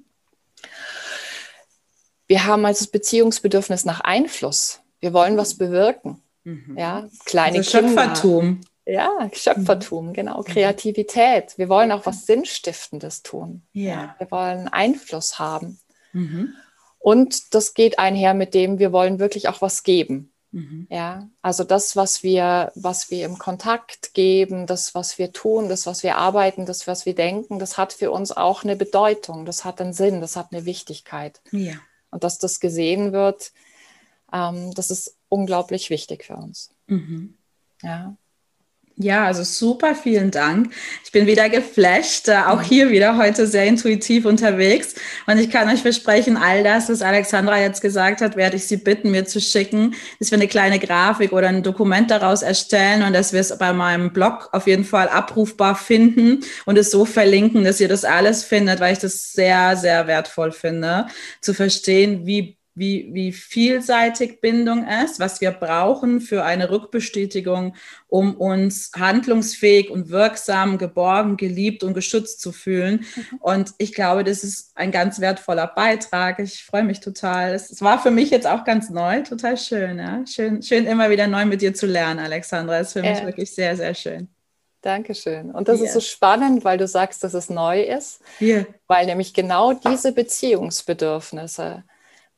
[2.32, 4.80] Wir haben also das Beziehungsbedürfnis nach Einfluss.
[5.02, 6.22] Wir wollen was bewirken.
[6.46, 6.78] Mhm.
[6.78, 8.62] Ja, kleine also Schöpfertum.
[8.86, 10.14] Ja, Schöpfertum, mhm.
[10.14, 10.42] genau.
[10.44, 11.58] Kreativität.
[11.58, 13.64] Wir wollen auch was Sinnstiftendes tun.
[13.74, 14.16] Ja.
[14.18, 15.82] Wir wollen Einfluss haben.
[16.14, 16.54] Mhm.
[17.00, 20.32] Und das geht einher mit dem, wir wollen wirklich auch was geben.
[20.52, 20.88] Mhm.
[20.90, 25.86] Ja, also das, was wir, was wir im Kontakt geben, das, was wir tun, das,
[25.86, 29.66] was wir arbeiten, das, was wir denken, das hat für uns auch eine Bedeutung, das
[29.66, 31.42] hat einen Sinn, das hat eine Wichtigkeit.
[31.52, 31.74] Ja.
[32.12, 33.52] Und dass das gesehen wird,
[34.32, 36.74] ähm, das ist unglaublich wichtig für uns.
[36.88, 37.38] Mhm.
[37.82, 38.16] Ja.
[38.98, 40.72] Ja, also super, vielen Dank.
[41.04, 44.94] Ich bin wieder geflasht, äh, auch hier wieder heute sehr intuitiv unterwegs.
[45.26, 48.78] Und ich kann euch versprechen, all das, was Alexandra jetzt gesagt hat, werde ich Sie
[48.78, 53.14] bitten, mir zu schicken, dass wir eine kleine Grafik oder ein Dokument daraus erstellen und
[53.14, 57.64] dass wir es bei meinem Blog auf jeden Fall abrufbar finden und es so verlinken,
[57.64, 61.08] dass ihr das alles findet, weil ich das sehr, sehr wertvoll finde,
[61.42, 67.76] zu verstehen, wie wie, wie vielseitig Bindung ist, was wir brauchen für eine Rückbestätigung,
[68.08, 73.06] um uns handlungsfähig und wirksam, geborgen, geliebt und geschützt zu fühlen.
[73.16, 73.38] Mhm.
[73.40, 76.40] Und ich glaube, das ist ein ganz wertvoller Beitrag.
[76.40, 77.54] Ich freue mich total.
[77.54, 80.00] Es war für mich jetzt auch ganz neu, total schön.
[80.00, 80.26] Ja?
[80.26, 82.80] Schön, schön immer wieder neu mit dir zu lernen, Alexandra.
[82.80, 83.26] Das ist für mich äh.
[83.28, 84.28] wirklich sehr, sehr schön.
[84.82, 85.52] Dankeschön.
[85.52, 85.86] Und das yeah.
[85.86, 88.66] ist so spannend, weil du sagst, dass es neu ist, yeah.
[88.88, 91.84] weil nämlich genau diese Beziehungsbedürfnisse,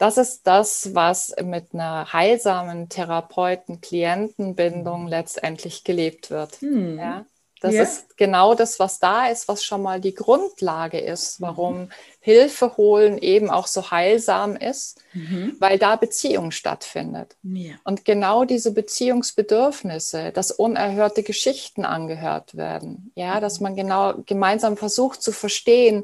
[0.03, 6.59] das ist das, was mit einer heilsamen Therapeuten-Klientenbindung letztendlich gelebt wird.
[6.59, 6.99] Hm.
[6.99, 7.25] Ja?
[7.63, 7.83] Das ja.
[7.83, 11.45] ist genau das, was da ist, was schon mal die Grundlage ist, mhm.
[11.45, 11.89] warum mhm.
[12.19, 15.55] Hilfe holen eben auch so heilsam ist, mhm.
[15.59, 17.37] weil da Beziehung stattfindet.
[17.41, 17.75] Ja.
[17.85, 23.41] Und genau diese Beziehungsbedürfnisse, dass unerhörte Geschichten angehört werden, ja, mhm.
[23.41, 26.03] dass man genau gemeinsam versucht zu verstehen,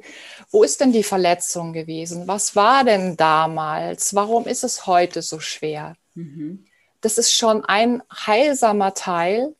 [0.51, 2.25] wo ist denn die Verletzung gewesen?
[2.25, 4.15] Was war denn damals?
[4.15, 5.97] Warum ist es heute so schwer?
[6.15, 6.63] Mhm.
[7.01, 9.53] Das ist schon ein heilsamer Teil,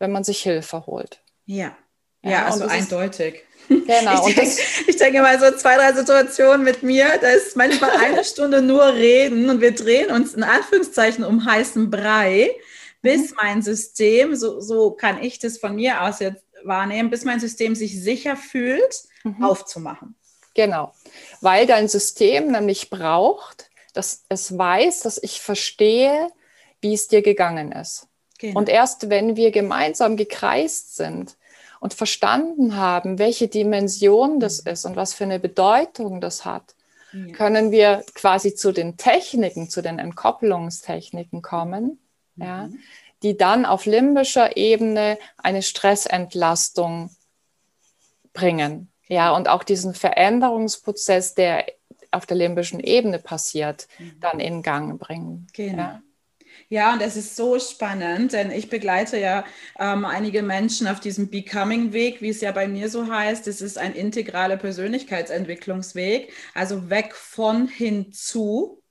[0.00, 1.20] wenn man sich Hilfe holt.
[1.48, 1.74] Ja,
[2.22, 3.44] ja, ja also eindeutig.
[3.68, 4.26] Genau.
[4.26, 4.56] Ich denke,
[4.86, 8.94] ich denke mal so zwei, drei Situationen mit mir, da ist manchmal eine Stunde nur
[8.94, 12.50] reden und wir drehen uns in Anführungszeichen um heißen Brei,
[13.02, 13.36] bis mhm.
[13.36, 17.74] mein System, so, so kann ich das von mir aus jetzt wahrnehmen, bis mein System
[17.74, 19.44] sich sicher fühlt, mhm.
[19.44, 20.14] aufzumachen.
[20.54, 20.94] Genau,
[21.42, 26.30] weil dein System nämlich braucht, dass es weiß, dass ich verstehe,
[26.80, 28.08] wie es dir gegangen ist.
[28.38, 28.60] Genau.
[28.60, 31.36] Und erst wenn wir gemeinsam gekreist sind
[31.80, 34.72] und verstanden haben, welche Dimension das mhm.
[34.72, 36.74] ist und was für eine Bedeutung das hat,
[37.12, 37.32] ja.
[37.32, 41.98] können wir quasi zu den Techniken, zu den Entkopplungstechniken kommen,
[42.36, 42.44] mhm.
[42.44, 42.68] ja,
[43.22, 47.10] die dann auf limbischer Ebene eine Stressentlastung
[48.32, 48.92] bringen.
[49.08, 51.64] Ja, und auch diesen Veränderungsprozess, der
[52.10, 54.20] auf der limbischen Ebene passiert, mhm.
[54.20, 55.46] dann in Gang bringen.
[55.52, 55.78] Genau.
[55.78, 56.02] Ja.
[56.70, 59.44] Ja, und es ist so spannend, denn ich begleite ja
[59.78, 63.46] ähm, einige Menschen auf diesem Becoming-Weg, wie es ja bei mir so heißt.
[63.48, 68.82] Es ist ein integraler Persönlichkeitsentwicklungsweg, also weg von hinzu.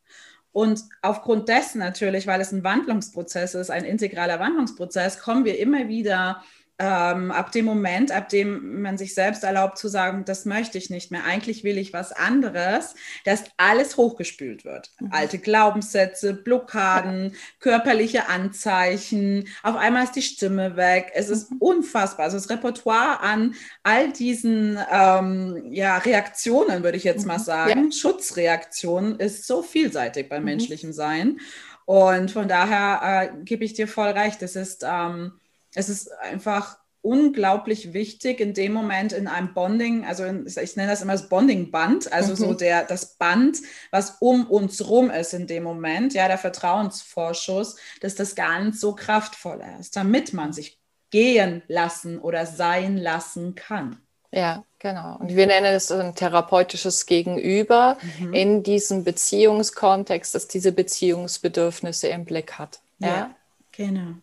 [0.51, 5.87] Und aufgrund dessen natürlich, weil es ein Wandlungsprozess ist, ein integraler Wandlungsprozess, kommen wir immer
[5.87, 6.43] wieder
[6.79, 10.89] ähm, ab dem Moment, ab dem man sich selbst erlaubt zu sagen, das möchte ich
[10.91, 12.93] nicht mehr, eigentlich will ich was anderes,
[13.25, 14.91] dass alles hochgespült wird.
[14.99, 15.09] Mhm.
[15.11, 21.11] Alte Glaubenssätze, Blockaden, körperliche Anzeichen, auf einmal ist die Stimme weg.
[21.15, 21.57] Es ist mhm.
[21.57, 22.25] unfassbar.
[22.25, 27.43] Also das Repertoire an all diesen ähm, ja, Reaktionen, würde ich jetzt mal mhm.
[27.43, 27.91] sagen, ja.
[27.91, 30.49] Schutzreaktionen, ist so vielseitig beim mhm.
[30.49, 31.39] menschlichen Sein.
[31.85, 34.43] Und von daher äh, gebe ich dir voll recht.
[34.43, 35.31] Es ist ähm,
[35.75, 40.91] es ist einfach unglaublich wichtig in dem Moment in einem Bonding, also in, ich nenne
[40.91, 42.35] das immer das Bonding-Band, also mhm.
[42.35, 43.59] so der, das Band,
[43.91, 48.93] was um uns rum ist in dem Moment, ja, der Vertrauensvorschuss, dass das ganz so
[48.93, 54.01] kraftvoll ist, damit man sich gehen lassen oder sein lassen kann.
[54.31, 55.17] Ja, genau.
[55.19, 58.33] Und wir nennen es ein therapeutisches Gegenüber mhm.
[58.33, 62.81] in diesem Beziehungskontext, das diese Beziehungsbedürfnisse im Blick hat.
[62.99, 63.35] Ja, ja
[63.71, 64.15] genau.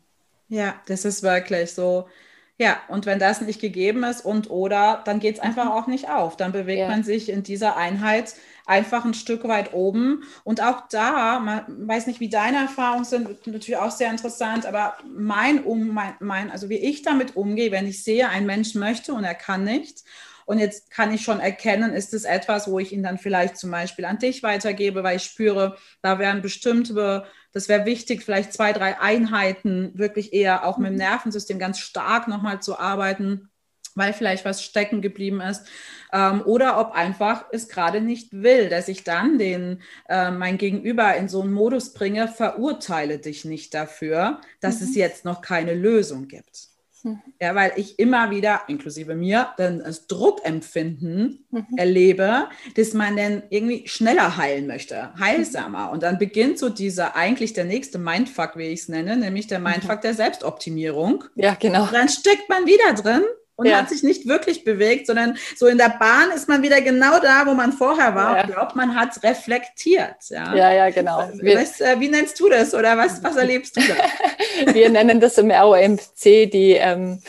[0.49, 2.09] Ja, das ist wirklich so.
[2.57, 6.09] Ja, und wenn das nicht gegeben ist und oder, dann geht es einfach auch nicht
[6.09, 6.37] auf.
[6.37, 6.89] Dann bewegt ja.
[6.89, 10.23] man sich in dieser Einheit einfach ein Stück weit oben.
[10.45, 14.97] Und auch da, man weiß nicht, wie deine Erfahrungen sind, natürlich auch sehr interessant, aber
[15.05, 19.15] mein, um, mein, mein, also wie ich damit umgehe, wenn ich sehe, ein Mensch möchte
[19.15, 20.05] und er kann nicht
[20.47, 23.71] und jetzt kann ich schon erkennen, ist es etwas, wo ich ihn dann vielleicht zum
[23.71, 27.25] Beispiel an dich weitergebe, weil ich spüre, da wären bestimmte,
[27.55, 30.99] das wäre wichtig, vielleicht zwei, drei Einheiten wirklich eher auch mit dem mhm.
[30.99, 33.49] Nervensystem ganz stark nochmal zu arbeiten
[33.95, 35.67] weil vielleicht was stecken geblieben ist,
[36.13, 41.15] ähm, oder ob einfach es gerade nicht will, dass ich dann den äh, mein Gegenüber
[41.17, 44.89] in so einen Modus bringe, verurteile dich nicht dafür, dass mhm.
[44.89, 46.74] es jetzt noch keine Lösung gibt.
[47.05, 47.21] Mhm.
[47.41, 51.67] Ja, weil ich immer wieder, inklusive mir, dann das Druckempfinden mhm.
[51.77, 55.91] erlebe, dass man dann irgendwie schneller heilen möchte, heilsamer.
[55.91, 59.59] Und dann beginnt so dieser eigentlich der nächste Mindfuck, wie ich es nenne, nämlich der
[59.59, 59.67] mhm.
[59.67, 60.03] Mindfuck mhm.
[60.03, 61.25] der Selbstoptimierung.
[61.35, 61.83] Ja, genau.
[61.83, 63.23] Und dann steckt man wieder drin
[63.57, 63.79] und ja.
[63.79, 67.47] hat sich nicht wirklich bewegt, sondern so in der Bahn ist man wieder genau da,
[67.47, 68.37] wo man vorher war.
[68.37, 68.43] Ja.
[68.43, 70.17] Und glaubt, man hat reflektiert.
[70.29, 71.29] Ja, ja, ja genau.
[71.35, 74.73] Wir, was, äh, wie nennst du das oder was, was erlebst du da?
[74.73, 77.21] Wir nennen das im ROMC die, ähm,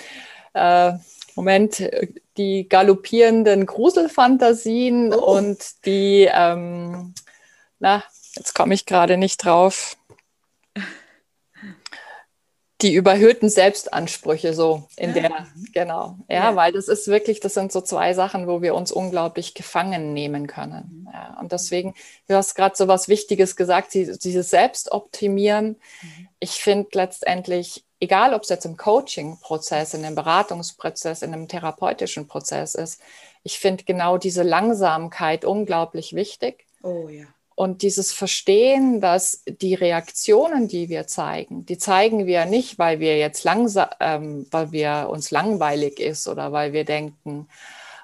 [0.54, 0.94] äh,
[1.36, 1.84] Moment,
[2.38, 5.38] die galoppierenden Gruselfantasien oh.
[5.38, 7.14] und die, ähm,
[7.80, 8.04] na,
[8.36, 9.98] jetzt komme ich gerade nicht drauf
[12.82, 15.22] die überhöhten Selbstansprüche so in ja.
[15.22, 16.18] der, genau.
[16.28, 19.54] Ja, ja, weil das ist wirklich, das sind so zwei Sachen, wo wir uns unglaublich
[19.54, 21.06] gefangen nehmen können.
[21.06, 21.10] Mhm.
[21.14, 21.96] Ja, und deswegen,
[22.28, 25.78] du hast gerade so was Wichtiges gesagt, dieses Selbstoptimieren.
[26.02, 26.28] Mhm.
[26.40, 32.28] Ich finde letztendlich, egal ob es jetzt im Coaching-Prozess, in einem Beratungsprozess, in einem therapeutischen
[32.28, 33.02] Prozess ist,
[33.44, 36.66] ich finde genau diese Langsamkeit unglaublich wichtig.
[36.84, 37.26] Oh ja.
[37.56, 43.18] Und dieses Verstehen, dass die Reaktionen, die wir zeigen, die zeigen wir nicht, weil wir
[43.18, 47.48] jetzt langsam, ähm, weil wir uns langweilig ist oder weil wir denken,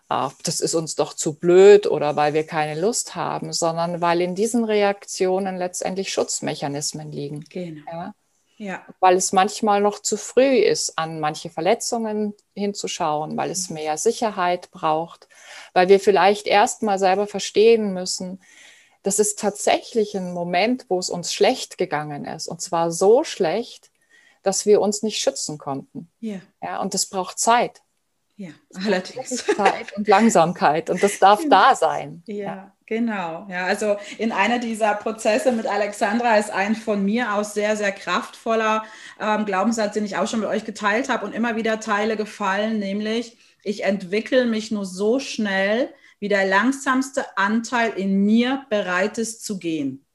[0.07, 4.21] ah, das ist uns doch zu blöd oder weil wir keine Lust haben, sondern weil
[4.21, 7.43] in diesen Reaktionen letztendlich Schutzmechanismen liegen.
[7.49, 7.91] Genau.
[7.91, 8.13] Ja?
[8.57, 8.85] Ja.
[8.99, 14.69] Weil es manchmal noch zu früh ist, an manche Verletzungen hinzuschauen, weil es mehr Sicherheit
[14.69, 15.27] braucht,
[15.73, 18.39] weil wir vielleicht erst mal selber verstehen müssen,
[19.03, 22.47] das ist tatsächlich ein Moment, wo es uns schlecht gegangen ist.
[22.47, 23.91] Und zwar so schlecht,
[24.43, 26.09] dass wir uns nicht schützen konnten.
[26.19, 26.41] Ja.
[26.61, 27.81] ja und das braucht Zeit.
[28.37, 28.49] Ja,
[28.85, 29.45] allerdings.
[29.45, 30.89] Zeit und Langsamkeit.
[30.89, 31.55] Und das darf genau.
[31.69, 32.23] da sein.
[32.25, 33.45] Ja, ja, genau.
[33.49, 37.91] Ja, also in einer dieser Prozesse mit Alexandra ist ein von mir aus sehr, sehr
[37.91, 38.83] kraftvoller
[39.19, 42.79] ähm, Glaubenssatz, den ich auch schon mit euch geteilt habe und immer wieder Teile gefallen,
[42.79, 49.43] nämlich ich entwickle mich nur so schnell, wie der langsamste Anteil in mir bereit ist
[49.43, 50.05] zu gehen.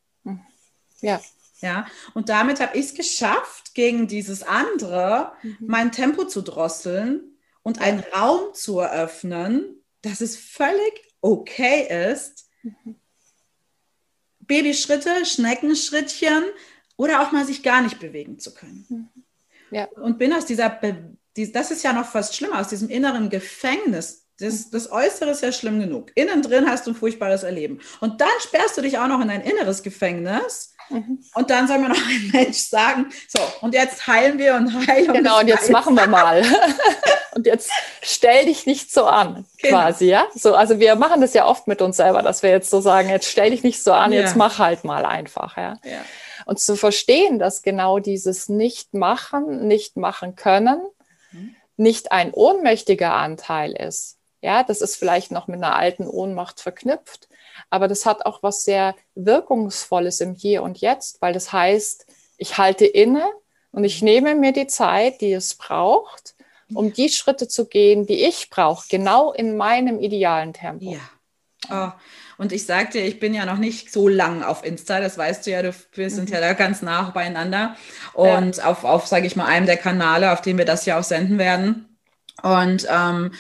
[1.03, 1.21] Ja.
[1.63, 5.57] Ja, und damit habe ich es geschafft, gegen dieses andere mhm.
[5.61, 12.97] mein Tempo zu drosseln und einen Raum zu eröffnen, dass es völlig okay ist, mhm.
[14.41, 16.45] Babyschritte, Schneckenschrittchen
[16.97, 18.85] oder auch mal sich gar nicht bewegen zu können.
[18.89, 19.09] Mhm.
[19.71, 19.87] Ja.
[19.87, 24.26] Und bin aus dieser Be das ist ja noch fast schlimmer, aus diesem inneren Gefängnis.
[24.39, 26.13] Das, das Äußere ist ja schlimm genug.
[26.15, 27.81] Innen drin hast du ein furchtbares Erleben.
[28.01, 30.75] Und dann sperrst du dich auch noch in ein inneres Gefängnis.
[30.91, 31.25] Mhm.
[31.35, 35.13] Und dann soll mir noch ein Mensch sagen, so, und jetzt heilen wir und heilen.
[35.13, 36.43] Genau, und jetzt machen wir mal.
[37.35, 37.71] und jetzt
[38.03, 39.77] stell dich nicht so an, genau.
[39.77, 40.27] quasi, ja?
[40.35, 43.09] So, also wir machen das ja oft mit uns selber, dass wir jetzt so sagen,
[43.09, 44.21] jetzt stell dich nicht so an, ja.
[44.21, 45.79] jetzt mach halt mal einfach, ja?
[45.85, 46.05] ja.
[46.45, 50.81] Und zu verstehen, dass genau dieses Nicht-Machen, Nicht-Machen können,
[51.33, 51.57] mhm.
[51.77, 54.16] nicht ein ohnmächtiger Anteil ist.
[54.43, 57.29] Ja, das ist vielleicht noch mit einer alten Ohnmacht verknüpft,
[57.71, 62.59] aber das hat auch was sehr Wirkungsvolles im Hier und Jetzt, weil das heißt, ich
[62.59, 63.25] halte inne
[63.73, 66.35] und ich nehme mir die Zeit, die es braucht,
[66.75, 70.93] um die Schritte zu gehen, die ich brauche, genau in meinem idealen Tempo.
[70.93, 71.01] Ja.
[71.71, 71.91] Oh,
[72.39, 75.51] und ich sagte, ich bin ja noch nicht so lang auf Insta, das weißt du
[75.51, 76.35] ja, du, wir sind mhm.
[76.35, 77.77] ja da ganz nah beieinander.
[78.13, 78.65] Und ja.
[78.65, 81.39] auf, auf sage ich mal, einem der Kanäle, auf dem wir das ja auch senden
[81.39, 81.99] werden.
[82.43, 83.33] Und ähm,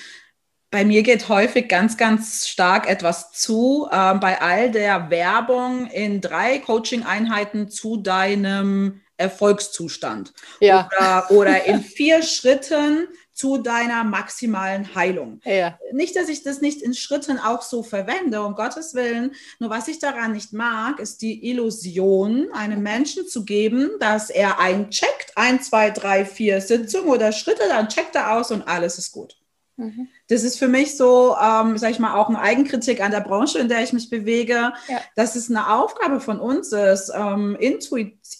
[0.70, 3.88] bei mir geht häufig ganz, ganz stark etwas zu.
[3.90, 10.32] Äh, bei all der Werbung in drei Coaching-Einheiten zu deinem Erfolgszustand.
[10.60, 10.88] Ja.
[10.98, 15.40] Oder, oder in vier Schritten zu deiner maximalen Heilung.
[15.44, 15.78] Ja.
[15.92, 19.34] Nicht, dass ich das nicht in Schritten auch so verwende, um Gottes Willen.
[19.58, 24.58] Nur was ich daran nicht mag, ist die Illusion, einem Menschen zu geben, dass er
[24.58, 29.12] eincheckt, ein, zwei, drei, vier Sitzungen oder Schritte, dann checkt er aus und alles ist
[29.12, 29.36] gut.
[29.76, 30.08] Mhm.
[30.28, 33.58] Das ist für mich so, ähm, sage ich mal, auch eine Eigenkritik an der Branche,
[33.58, 35.00] in der ich mich bewege, ja.
[35.16, 37.56] dass es eine Aufgabe von uns ist, ähm,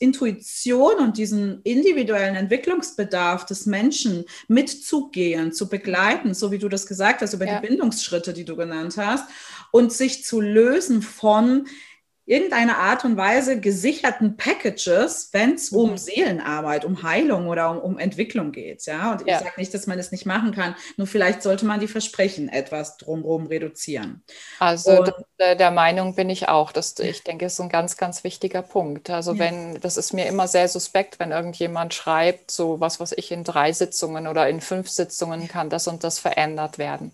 [0.01, 7.21] Intuition und diesen individuellen Entwicklungsbedarf des Menschen mitzugehen, zu begleiten, so wie du das gesagt
[7.21, 7.61] hast, über ja.
[7.61, 9.29] die Bindungsschritte, die du genannt hast,
[9.73, 11.67] und sich zu lösen von
[12.27, 15.97] irgendeine Art und Weise gesicherten Packages, wenn es um mhm.
[15.97, 18.85] Seelenarbeit, um Heilung oder um, um Entwicklung geht.
[18.87, 19.39] Ja, und ich ja.
[19.39, 22.97] sage nicht, dass man es nicht machen kann, nur vielleicht sollte man die Versprechen etwas
[22.97, 24.25] drumherum reduzieren.
[24.59, 28.25] Also und, der Meinung bin ich auch, dass ich denke, es ist ein ganz, ganz
[28.25, 29.09] wichtiger Punkt.
[29.09, 29.39] Also ja.
[29.39, 33.45] wenn, das ist mir immer sehr suspekt, wenn irgendjemand schreibt, so was, was ich in
[33.45, 37.13] drei Sitzungen oder in fünf Sitzungen kann das und das verändert werden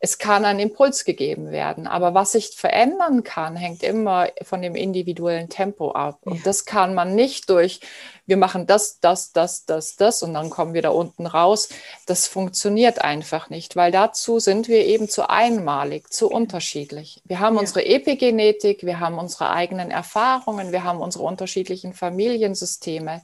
[0.00, 1.86] es kann ein Impuls gegeben werden.
[1.86, 6.18] Aber was sich verändern kann, hängt immer von dem individuellen Tempo ab.
[6.22, 6.42] Und ja.
[6.44, 7.80] das kann man nicht durch,
[8.26, 11.68] wir machen das, das, das, das, das und dann kommen wir da unten raus.
[12.06, 17.20] Das funktioniert einfach nicht, weil dazu sind wir eben zu einmalig, zu unterschiedlich.
[17.24, 17.60] Wir haben ja.
[17.60, 23.22] unsere Epigenetik, wir haben unsere eigenen Erfahrungen, wir haben unsere unterschiedlichen Familiensysteme.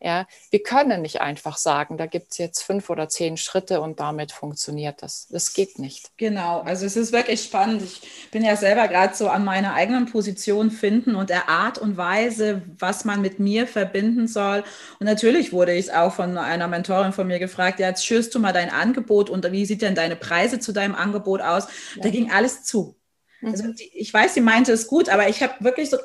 [0.00, 3.98] Ja, wir können nicht einfach sagen, da gibt es jetzt fünf oder zehn Schritte und
[3.98, 5.26] damit funktioniert das.
[5.30, 6.10] Das geht nicht.
[6.16, 7.82] Genau, also es ist wirklich spannend.
[7.82, 11.96] Ich bin ja selber gerade so an meiner eigenen Position finden und der Art und
[11.96, 14.64] Weise, was man mit mir verbinden soll.
[15.00, 18.38] Und natürlich wurde ich auch von einer Mentorin von mir gefragt, ja, jetzt schürst du
[18.38, 21.66] mal dein Angebot und wie sieht denn deine Preise zu deinem Angebot aus?
[21.96, 22.02] Ja.
[22.02, 22.96] Da ging alles zu.
[23.42, 23.76] Also mhm.
[23.76, 25.98] die, ich weiß, sie meinte es gut, aber ich habe wirklich so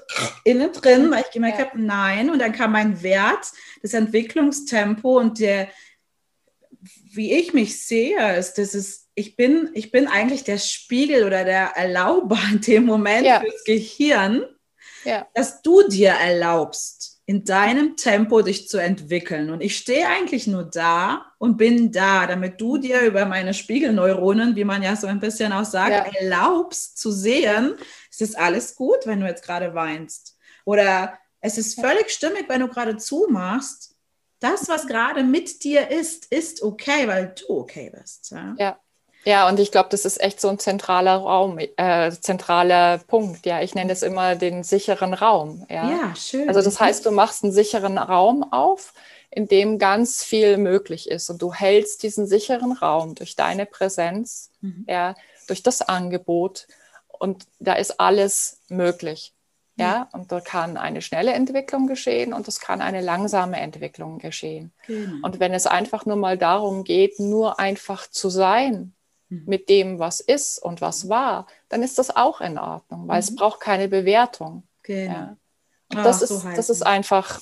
[0.43, 1.65] innen drin, weil ich gemerkt ja.
[1.65, 2.29] habe, nein.
[2.29, 3.47] Und dann kam mein Wert,
[3.81, 5.69] das Entwicklungstempo und der,
[7.13, 11.43] wie ich mich sehe, ist, das ist, ich bin, ich bin eigentlich der Spiegel oder
[11.43, 13.39] der Erlauber in dem Moment ja.
[13.39, 14.45] fürs Gehirn,
[15.05, 15.27] ja.
[15.33, 19.51] dass du dir erlaubst, in deinem Tempo dich zu entwickeln.
[19.51, 24.55] Und ich stehe eigentlich nur da und bin da, damit du dir über meine Spiegelneuronen,
[24.55, 26.21] wie man ja so ein bisschen auch sagt, ja.
[26.21, 27.75] erlaubst zu sehen,
[28.09, 30.37] es ist alles gut, wenn du jetzt gerade weinst.
[30.65, 33.95] Oder es ist völlig stimmig, wenn du gerade zumachst.
[34.39, 38.31] Das, was gerade mit dir ist, ist okay, weil du okay bist.
[38.31, 38.55] Ja.
[38.57, 38.80] ja.
[39.23, 43.45] Ja, und ich glaube, das ist echt so ein zentraler Raum, äh, zentraler Punkt.
[43.45, 45.65] Ja, ich nenne es immer den sicheren Raum.
[45.69, 45.89] Ja?
[45.89, 46.47] ja, schön.
[46.47, 48.93] Also das heißt, du machst einen sicheren Raum auf,
[49.29, 51.29] in dem ganz viel möglich ist.
[51.29, 54.85] Und du hältst diesen sicheren Raum durch deine Präsenz, mhm.
[54.87, 55.15] ja,
[55.47, 56.67] durch das Angebot.
[57.07, 59.33] Und da ist alles möglich.
[59.77, 64.71] Ja, und da kann eine schnelle Entwicklung geschehen und es kann eine langsame Entwicklung geschehen.
[64.85, 65.25] Genau.
[65.25, 68.93] Und wenn es einfach nur mal darum geht, nur einfach zu sein.
[69.31, 73.19] Mit dem, was ist und was war, dann ist das auch in Ordnung, weil mhm.
[73.19, 74.63] es braucht keine Bewertung.
[74.83, 75.11] Genau.
[75.11, 75.37] Ja.
[75.93, 77.41] Und das, Ach, ist, so das ist einfach,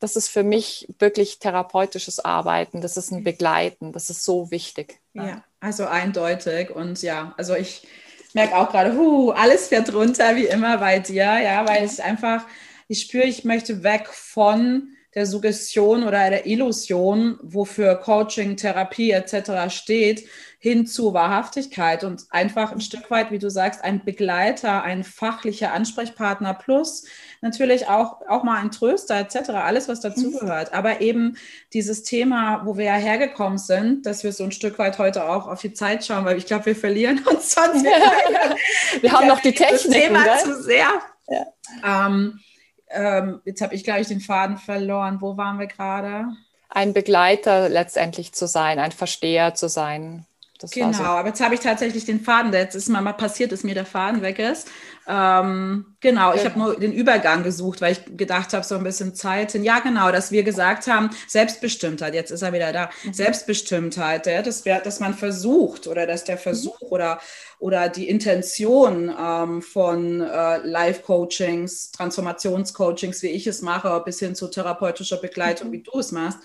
[0.00, 5.00] das ist für mich wirklich therapeutisches Arbeiten, das ist ein Begleiten, das ist so wichtig.
[5.12, 7.86] Ja, ja also eindeutig und ja, also ich
[8.34, 12.44] merke auch gerade, huh, alles fährt runter wie immer bei dir, ja, weil ich einfach,
[12.88, 19.72] ich spüre, ich möchte weg von der Suggestion oder der Illusion, wofür Coaching, Therapie etc.
[19.74, 20.28] steht,
[20.64, 25.74] hin zu Wahrhaftigkeit und einfach ein Stück weit, wie du sagst, ein Begleiter, ein fachlicher
[25.74, 27.04] Ansprechpartner plus
[27.42, 30.72] natürlich auch, auch mal ein Tröster etc., alles, was dazugehört.
[30.72, 30.78] Mhm.
[30.78, 31.36] Aber eben
[31.74, 35.48] dieses Thema, wo wir ja hergekommen sind, dass wir so ein Stück weit heute auch
[35.48, 37.84] auf die Zeit schauen, weil ich glaube, wir verlieren uns sonst.
[37.94, 38.56] Ja.
[39.02, 40.00] wir haben noch die Technik.
[40.00, 40.38] Thema gell?
[40.38, 40.88] zu sehr.
[41.28, 42.06] Ja.
[42.06, 42.40] Ähm,
[42.88, 45.18] ähm, jetzt habe ich, glaube ich, den Faden verloren.
[45.20, 46.28] Wo waren wir gerade?
[46.70, 50.24] Ein Begleiter letztendlich zu sein, ein Versteher zu sein.
[50.60, 51.02] Das genau, so.
[51.02, 53.84] aber jetzt habe ich tatsächlich den Faden, jetzt ist mal, mal passiert, dass mir der
[53.84, 54.68] Faden weg ist.
[55.08, 59.16] Ähm, genau, ich habe nur den Übergang gesucht, weil ich gedacht habe, so ein bisschen
[59.16, 59.64] Zeit hin.
[59.64, 63.12] Ja, genau, dass wir gesagt haben, Selbstbestimmtheit, jetzt ist er wieder da, mhm.
[63.12, 66.88] Selbstbestimmtheit, ja, dass, wir, dass man versucht oder dass der Versuch mhm.
[66.88, 67.20] oder,
[67.58, 74.46] oder die Intention ähm, von äh, Live-Coachings, Transformationscoachings, wie ich es mache, bis hin zu
[74.46, 75.72] therapeutischer Begleitung, mhm.
[75.72, 76.38] wie du es machst,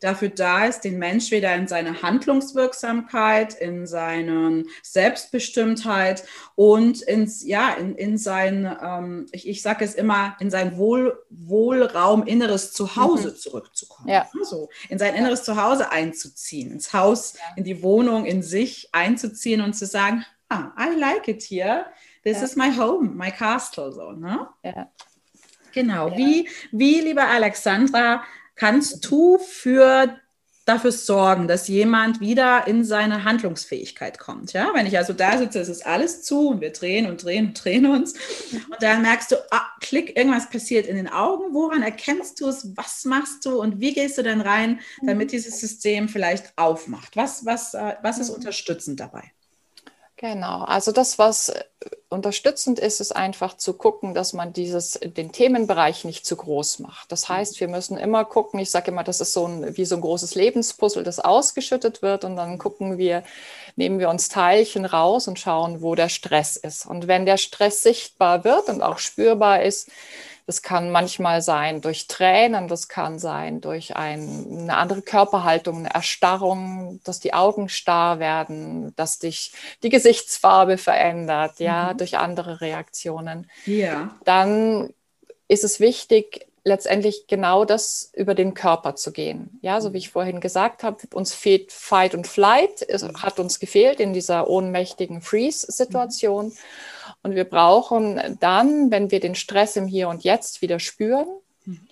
[0.00, 6.24] dafür da ist, den Mensch wieder in seine Handlungswirksamkeit, in seine Selbstbestimmtheit
[6.54, 11.18] und ins, ja, in, in sein, ähm, ich, ich sage es immer, in sein Wohl,
[11.28, 13.36] Wohlraum, inneres Zuhause mhm.
[13.36, 14.08] zurückzukommen.
[14.08, 14.28] Ja.
[14.38, 17.56] Also in sein inneres Zuhause einzuziehen, ins Haus, ja.
[17.56, 21.86] in die Wohnung, in sich einzuziehen und zu sagen, ah, I like it here.
[22.24, 22.44] This ja.
[22.44, 24.48] is my home, my castle, so, ne?
[24.62, 24.90] Ja.
[25.72, 26.16] Genau.
[26.16, 28.24] Wie, wie, liebe Alexandra,
[28.60, 30.20] kannst du für
[30.66, 34.52] dafür sorgen, dass jemand wieder in seine Handlungsfähigkeit kommt.
[34.52, 37.48] Ja, wenn ich also da sitze, ist es alles zu und wir drehen und drehen
[37.48, 38.12] und drehen uns.
[38.52, 41.54] Und dann merkst du, ah, klick, irgendwas passiert in den Augen.
[41.54, 42.70] Woran erkennst du es?
[42.76, 45.30] Was machst du und wie gehst du dann rein, damit mhm.
[45.30, 47.16] dieses System vielleicht aufmacht?
[47.16, 48.36] Was, was, äh, was ist mhm.
[48.36, 49.32] unterstützend dabei?
[50.22, 51.64] Genau, also das, was äh,
[52.10, 57.10] unterstützend ist, ist einfach zu gucken, dass man dieses, den Themenbereich nicht zu groß macht.
[57.10, 59.94] Das heißt, wir müssen immer gucken, ich sage immer, das ist so ein, wie so
[59.94, 63.22] ein großes Lebenspuzzle, das ausgeschüttet wird und dann gucken wir,
[63.76, 66.84] nehmen wir uns Teilchen raus und schauen, wo der Stress ist.
[66.84, 69.88] Und wenn der Stress sichtbar wird und auch spürbar ist,
[70.50, 75.94] das kann manchmal sein durch Tränen, das kann sein durch ein, eine andere Körperhaltung, eine
[75.94, 79.52] Erstarrung, dass die Augen starr werden, dass dich
[79.84, 81.98] die Gesichtsfarbe verändert, ja, mhm.
[81.98, 83.48] durch andere Reaktionen.
[83.64, 84.18] Ja.
[84.24, 84.92] Dann
[85.46, 89.60] ist es wichtig, letztendlich genau das über den Körper zu gehen.
[89.62, 93.22] Ja, so wie ich vorhin gesagt habe, uns fehlt Fight und Flight, es mhm.
[93.22, 96.46] hat uns gefehlt in dieser ohnmächtigen Freeze-Situation.
[96.46, 96.52] Mhm.
[97.22, 101.28] Und wir brauchen dann, wenn wir den Stress im Hier und Jetzt wieder spüren,
[101.64, 101.88] mhm.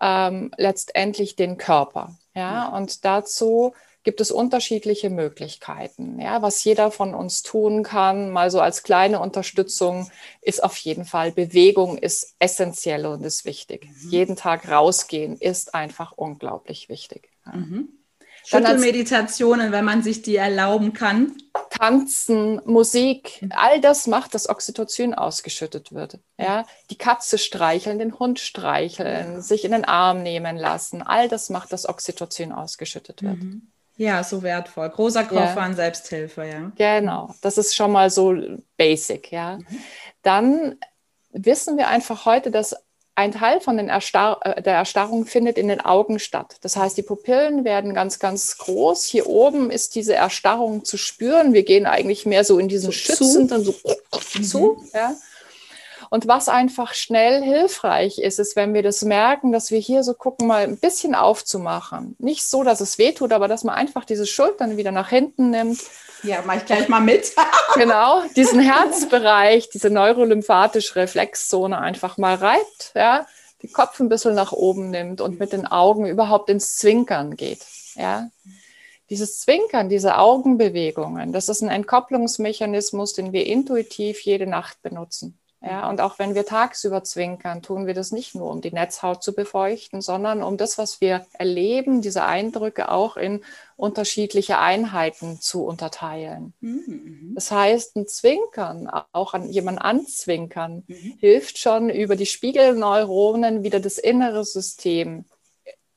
[0.00, 2.16] ähm, letztendlich den Körper.
[2.34, 2.76] Ja, mhm.
[2.76, 6.18] und dazu gibt es unterschiedliche Möglichkeiten.
[6.20, 10.10] Ja, was jeder von uns tun kann, mal so als kleine Unterstützung,
[10.40, 13.86] ist auf jeden Fall Bewegung ist essentiell und ist wichtig.
[13.86, 14.10] Mhm.
[14.10, 17.28] Jeden Tag rausgehen ist einfach unglaublich wichtig.
[17.44, 17.56] Ja.
[17.56, 17.99] Mhm.
[18.44, 21.36] Schüttelmeditationen, wenn man sich die erlauben kann.
[21.70, 26.18] Tanzen, Musik, all das macht, dass Oxytocin ausgeschüttet wird.
[26.38, 31.48] Ja, die Katze streicheln, den Hund streicheln, sich in den Arm nehmen lassen, all das
[31.48, 33.36] macht, dass Oxytocin ausgeschüttet wird.
[33.36, 33.70] Mhm.
[33.96, 34.88] Ja, so wertvoll.
[34.88, 35.62] Großer Koffer ja.
[35.62, 36.72] an Selbsthilfe, ja.
[36.76, 38.34] Genau, das ist schon mal so
[38.76, 39.58] basic, ja.
[39.58, 39.66] Mhm.
[40.22, 40.76] Dann
[41.32, 42.74] wissen wir einfach heute, dass
[43.14, 46.56] ein Teil von Erstar äh, der Erstarrung findet in den Augen statt.
[46.62, 49.04] Das heißt, die Pupillen werden ganz, ganz groß.
[49.04, 51.52] Hier oben ist diese Erstarrung zu spüren.
[51.52, 53.74] Wir gehen eigentlich mehr so in diesen so schützenden so
[54.34, 54.42] mhm.
[54.42, 54.84] zu.
[54.94, 55.14] Ja.
[56.08, 60.14] Und was einfach schnell hilfreich ist, ist, wenn wir das merken, dass wir hier so
[60.14, 62.16] gucken, mal ein bisschen aufzumachen.
[62.18, 65.78] Nicht so, dass es wehtut, aber dass man einfach diese Schultern wieder nach hinten nimmt
[66.22, 67.32] ja, mache ich gleich mal mit.
[67.74, 73.26] genau, diesen Herzbereich, diese neurolymphatische Reflexzone einfach mal reibt, ja,
[73.62, 77.64] die Kopf ein bisschen nach oben nimmt und mit den Augen überhaupt ins Zwinkern geht,
[77.94, 78.30] ja.
[79.08, 85.39] Dieses Zwinkern, diese Augenbewegungen, das ist ein Entkopplungsmechanismus, den wir intuitiv jede Nacht benutzen.
[85.62, 89.22] Ja, und auch wenn wir tagsüber zwinkern, tun wir das nicht nur, um die Netzhaut
[89.22, 93.42] zu befeuchten, sondern um das, was wir erleben, diese Eindrücke auch in
[93.76, 96.54] unterschiedliche Einheiten zu unterteilen.
[96.60, 97.32] Mhm.
[97.34, 101.14] Das heißt, ein Zwinkern, auch an jemanden anzwinkern, mhm.
[101.18, 105.26] hilft schon über die Spiegelneuronen wieder das innere System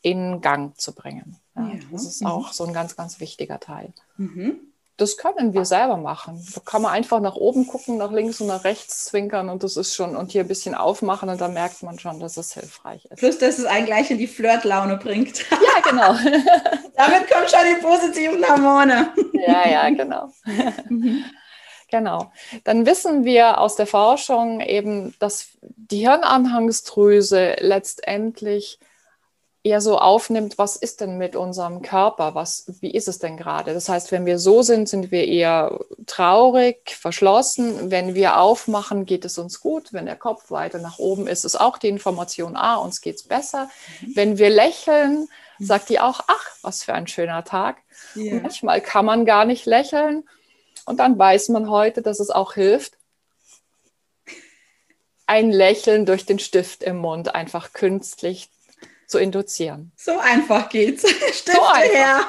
[0.02, 1.38] in Gang zu bringen.
[1.56, 1.80] Ja, ja.
[1.90, 2.28] Das ist mhm.
[2.28, 3.94] auch so ein ganz, ganz wichtiger Teil.
[4.18, 4.73] Mhm
[5.04, 6.42] das können wir selber machen.
[6.56, 9.76] Da kann man einfach nach oben gucken, nach links und nach rechts zwinkern und das
[9.76, 13.04] ist schon, und hier ein bisschen aufmachen und dann merkt man schon, dass es hilfreich
[13.06, 13.20] ist.
[13.20, 15.46] Plus, dass es einen gleich in die Flirtlaune bringt.
[15.64, 16.14] Ja, genau.
[16.96, 19.14] Damit kommen schon die positiven Hormone.
[19.34, 20.30] Ja, ja, genau.
[20.90, 21.24] Mhm.
[21.90, 22.32] Genau.
[22.64, 28.80] Dann wissen wir aus der Forschung eben, dass die Hirnanhangsdrüse letztendlich
[29.64, 32.36] eher so aufnimmt, was ist denn mit unserem Körper?
[32.36, 33.74] Was, wie ist es denn gerade?
[33.74, 37.90] Das heißt, wenn wir so sind, sind wir eher traurig, verschlossen.
[37.90, 39.94] Wenn wir aufmachen, geht es uns gut.
[39.94, 43.70] Wenn der Kopf weiter nach oben ist, ist auch die Information, ah, uns geht's besser.
[44.02, 44.16] Mhm.
[44.16, 45.66] Wenn wir lächeln, mhm.
[45.66, 47.78] sagt die auch, ach, was für ein schöner Tag.
[48.18, 48.42] Yeah.
[48.42, 50.28] Manchmal kann man gar nicht lächeln.
[50.86, 52.98] Und dann weiß man heute, dass es auch hilft,
[55.26, 58.50] ein Lächeln durch den Stift im Mund einfach künstlich
[59.14, 59.92] zu induzieren.
[59.96, 61.08] So einfach geht's.
[61.32, 61.96] Stifte so einfach.
[61.96, 62.20] her.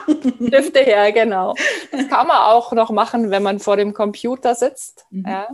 [0.49, 1.55] Stifte her, genau.
[1.93, 5.24] Das kann man auch noch machen, wenn man vor dem Computer sitzt mhm.
[5.26, 5.49] ja,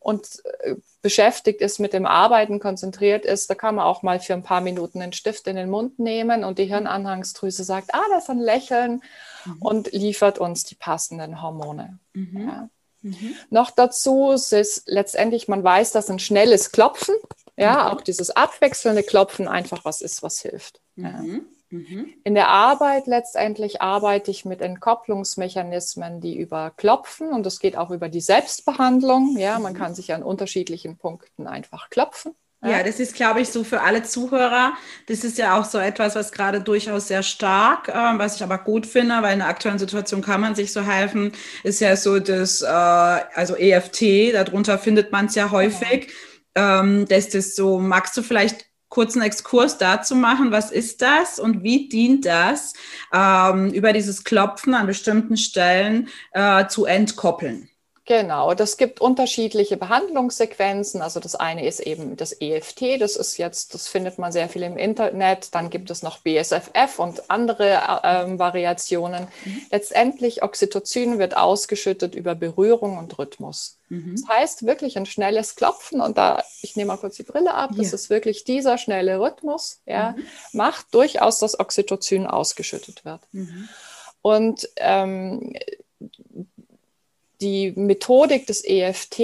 [0.00, 3.50] und äh, beschäftigt ist mit dem Arbeiten, konzentriert ist.
[3.50, 6.44] Da kann man auch mal für ein paar Minuten den Stift in den Mund nehmen
[6.44, 9.02] und die Hirnanhangsdrüse sagt, ah, das ist ein Lächeln
[9.44, 9.56] mhm.
[9.60, 11.98] und liefert uns die passenden Hormone.
[12.14, 12.48] Mhm.
[12.48, 12.68] Ja.
[13.02, 13.34] Mhm.
[13.50, 17.14] Noch dazu ist letztendlich, man weiß, dass ein schnelles Klopfen
[17.58, 17.90] ja, mhm.
[17.90, 20.80] auch dieses abwechselnde Klopfen einfach was ist, was hilft.
[20.96, 21.46] Mhm.
[21.70, 22.14] Mhm.
[22.24, 27.90] In der Arbeit letztendlich arbeite ich mit Entkopplungsmechanismen, die über Klopfen und das geht auch
[27.90, 29.36] über die Selbstbehandlung.
[29.36, 29.76] Ja, man mhm.
[29.76, 32.34] kann sich an unterschiedlichen Punkten einfach klopfen.
[32.60, 34.72] Ja, das ist, glaube ich, so für alle Zuhörer.
[35.06, 38.58] Das ist ja auch so etwas, was gerade durchaus sehr stark, äh, was ich aber
[38.58, 41.30] gut finde, weil in der aktuellen Situation kann man sich so helfen,
[41.62, 46.12] ist ja so das, äh, also EFT, darunter findet man es ja häufig.
[46.58, 51.38] Ähm, dass das so, magst du vielleicht kurz einen Exkurs dazu machen, was ist das
[51.38, 52.72] und wie dient das,
[53.12, 57.68] ähm, über dieses Klopfen an bestimmten Stellen äh, zu entkoppeln?
[58.08, 61.02] Genau, das gibt unterschiedliche Behandlungssequenzen.
[61.02, 64.62] Also das eine ist eben das EFT, das ist jetzt, das findet man sehr viel
[64.62, 65.54] im Internet.
[65.54, 69.28] Dann gibt es noch BSFF und andere äh, Variationen.
[69.44, 69.60] Mhm.
[69.70, 73.76] Letztendlich Oxytocin wird ausgeschüttet über Berührung und Rhythmus.
[73.90, 74.16] Mhm.
[74.16, 77.72] Das heißt wirklich ein schnelles Klopfen und da, ich nehme mal kurz die Brille ab,
[77.72, 77.82] ja.
[77.82, 80.24] das ist wirklich dieser schnelle Rhythmus, ja, mhm.
[80.52, 83.20] macht durchaus, dass Oxytocin ausgeschüttet wird.
[83.32, 83.68] Mhm.
[84.22, 85.52] Und ähm,
[87.40, 89.16] die Methodik des EFT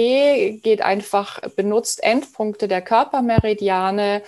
[0.61, 4.23] geht einfach, benutzt Endpunkte der Körpermeridiane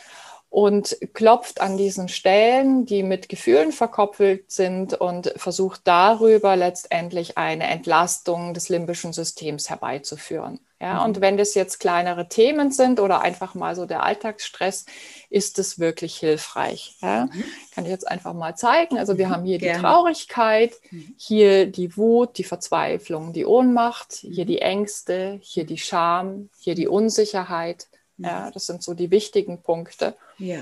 [0.50, 7.68] und klopft an diesen Stellen, die mit Gefühlen verkoppelt sind und versucht darüber letztendlich eine
[7.68, 10.60] Entlastung des limbischen Systems herbeizuführen.
[10.80, 11.06] Ja, mhm.
[11.06, 14.86] und wenn das jetzt kleinere Themen sind oder einfach mal so der Alltagsstress,
[15.30, 16.96] ist es wirklich hilfreich.
[17.02, 17.26] Ja?
[17.26, 17.44] Mhm.
[17.74, 18.98] Kann ich jetzt einfach mal zeigen.
[18.98, 19.32] Also wir mhm.
[19.32, 19.80] haben hier Gerne.
[19.80, 21.16] die Traurigkeit, mhm.
[21.18, 24.50] hier die Wut, die Verzweiflung, die Ohnmacht, hier mhm.
[24.50, 27.88] die Ängste, hier die Scham, hier die Unsicherheit.
[28.18, 30.60] Ja, das sind so die wichtigen Punkte ja.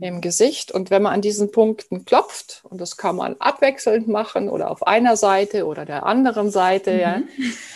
[0.00, 0.72] im Gesicht.
[0.72, 4.86] Und wenn man an diesen Punkten klopft, und das kann man abwechselnd machen oder auf
[4.86, 6.98] einer Seite oder der anderen Seite, mhm.
[6.98, 7.22] ja,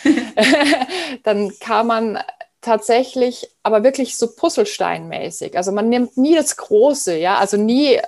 [1.23, 2.19] dann kann man
[2.61, 5.57] tatsächlich, aber wirklich so Puzzlesteinmäßig.
[5.57, 7.99] Also man nimmt nie das Große, ja, also nie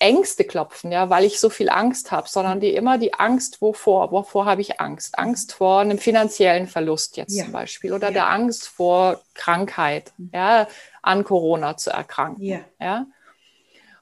[0.00, 4.10] Ängste klopfen, ja, weil ich so viel Angst habe, sondern die immer die Angst, wovor?
[4.10, 5.18] Wovor habe ich Angst?
[5.18, 7.44] Angst vor einem finanziellen Verlust jetzt ja.
[7.44, 8.14] zum Beispiel oder ja.
[8.14, 10.30] der Angst vor Krankheit, mhm.
[10.34, 10.68] ja,
[11.02, 12.60] an Corona zu erkranken, ja.
[12.80, 13.06] ja.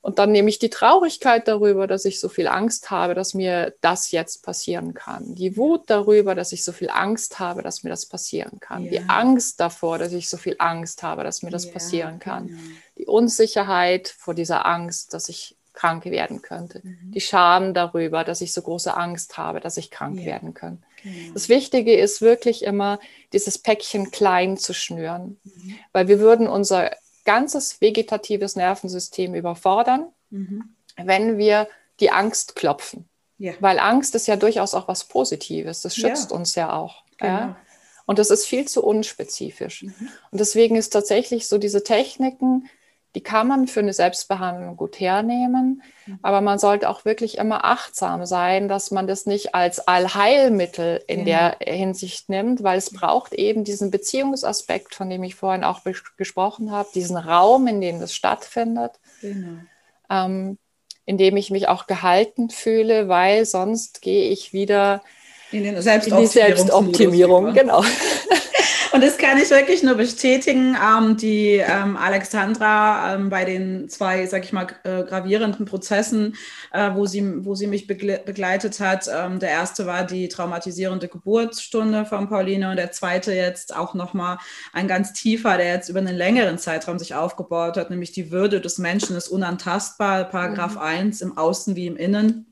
[0.01, 3.75] Und dann nehme ich die Traurigkeit darüber, dass ich so viel Angst habe, dass mir
[3.81, 5.35] das jetzt passieren kann.
[5.35, 8.85] Die Wut darüber, dass ich so viel Angst habe, dass mir das passieren kann.
[8.85, 8.91] Ja.
[8.91, 12.47] Die Angst davor, dass ich so viel Angst habe, dass mir das ja, passieren kann.
[12.47, 12.61] Genau.
[12.97, 16.81] Die Unsicherheit vor dieser Angst, dass ich krank werden könnte.
[16.83, 17.13] Mhm.
[17.13, 20.27] Die Scham darüber, dass ich so große Angst habe, dass ich krank ja.
[20.27, 20.83] werden kann.
[21.05, 21.35] Genau.
[21.35, 22.99] Das Wichtige ist wirklich immer,
[23.33, 25.79] dieses Päckchen klein zu schnüren, mhm.
[25.93, 26.91] weil wir würden unser
[27.25, 30.75] ganzes vegetatives Nervensystem überfordern, mhm.
[30.97, 31.69] wenn wir
[32.01, 33.09] die Angst klopfen.
[33.39, 33.53] Ja.
[33.61, 35.83] Weil Angst ist ja durchaus auch was Positives.
[35.83, 36.37] Das schützt ja.
[36.37, 37.05] uns ja auch.
[37.19, 37.33] Genau.
[37.33, 37.57] Ja?
[38.05, 39.85] Und das ist viel zu unspezifisch.
[39.85, 40.09] Mhm.
[40.33, 42.69] Und deswegen ist tatsächlich so diese Techniken,
[43.15, 46.19] die kann man für eine Selbstbehandlung gut hernehmen, mhm.
[46.23, 51.27] aber man sollte auch wirklich immer achtsam sein, dass man das nicht als Allheilmittel in
[51.27, 51.51] ja.
[51.51, 55.81] der Hinsicht nimmt, weil es braucht eben diesen Beziehungsaspekt, von dem ich vorhin auch
[56.17, 59.61] gesprochen habe, diesen Raum, in dem das stattfindet, genau.
[60.11, 60.59] ähm,
[61.07, 65.03] in dem ich mich auch gehalten fühle, weil sonst gehe ich wieder
[65.51, 65.65] in.
[65.65, 67.83] In die Selbstoptimierung, genau.
[68.93, 70.77] Und das kann ich wirklich nur bestätigen.
[70.77, 76.37] Ähm, die ähm, Alexandra ähm, bei den zwei, sag ich mal, äh, gravierenden Prozessen,
[76.73, 79.09] äh, wo, sie, wo sie mich begle begleitet hat.
[79.15, 84.39] Ähm, der erste war die traumatisierende Geburtsstunde von Pauline und der zweite jetzt auch nochmal
[84.73, 88.61] ein ganz tiefer, der jetzt über einen längeren Zeitraum sich aufgebaut hat, nämlich die Würde
[88.61, 90.81] des Menschen ist unantastbar, Paragraph mhm.
[90.81, 92.48] 1 im Außen wie im Innen.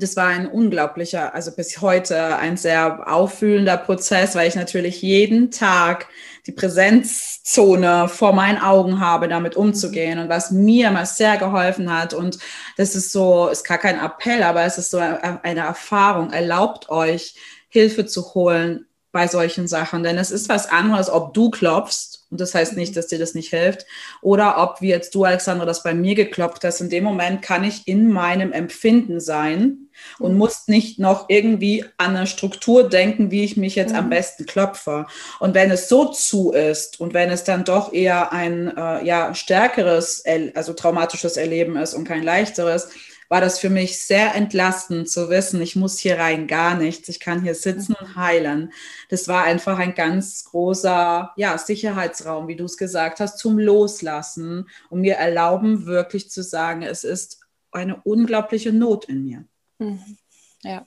[0.00, 5.50] Es war ein unglaublicher, also bis heute ein sehr auffühlender Prozess, weil ich natürlich jeden
[5.50, 6.06] Tag
[6.46, 12.14] die Präsenzzone vor meinen Augen habe, damit umzugehen und was mir mal sehr geholfen hat.
[12.14, 12.38] Und
[12.76, 16.32] das ist so, ist gar kein Appell, aber es ist so eine Erfahrung.
[16.32, 17.34] Erlaubt euch,
[17.68, 22.40] Hilfe zu holen bei solchen Sachen, denn es ist was anderes, ob du klopfst und
[22.40, 23.86] das heißt nicht, dass dir das nicht hilft.
[24.20, 27.64] Oder ob, wie jetzt du, Alexandra, das bei mir geklopft hast, in dem Moment kann
[27.64, 30.38] ich in meinem Empfinden sein und mhm.
[30.38, 33.98] muss nicht noch irgendwie an eine Struktur denken, wie ich mich jetzt mhm.
[33.98, 35.06] am besten klopfe.
[35.40, 39.34] Und wenn es so zu ist und wenn es dann doch eher ein äh, ja,
[39.34, 40.22] stärkeres,
[40.54, 42.90] also traumatisches Erleben ist und kein leichteres,
[43.28, 47.20] war das für mich sehr entlastend zu wissen, ich muss hier rein gar nichts, ich
[47.20, 48.72] kann hier sitzen und heilen.
[49.10, 54.68] Das war einfach ein ganz großer ja, Sicherheitsraum, wie du es gesagt hast, zum Loslassen
[54.88, 59.44] und mir erlauben, wirklich zu sagen, es ist eine unglaubliche Not in mir.
[59.78, 60.16] Mhm.
[60.62, 60.86] Ja.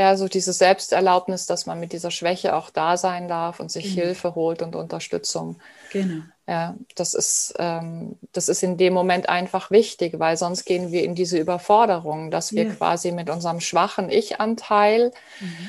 [0.00, 3.94] Ja, so diese Selbsterlaubnis, dass man mit dieser Schwäche auch da sein darf und sich
[3.94, 4.06] genau.
[4.06, 5.60] Hilfe holt und Unterstützung.
[5.92, 6.22] Genau.
[6.48, 11.04] Ja, das ist, ähm, das ist in dem Moment einfach wichtig, weil sonst gehen wir
[11.04, 12.72] in diese Überforderung, dass wir ja.
[12.72, 15.68] quasi mit unserem schwachen Ich-Anteil mhm.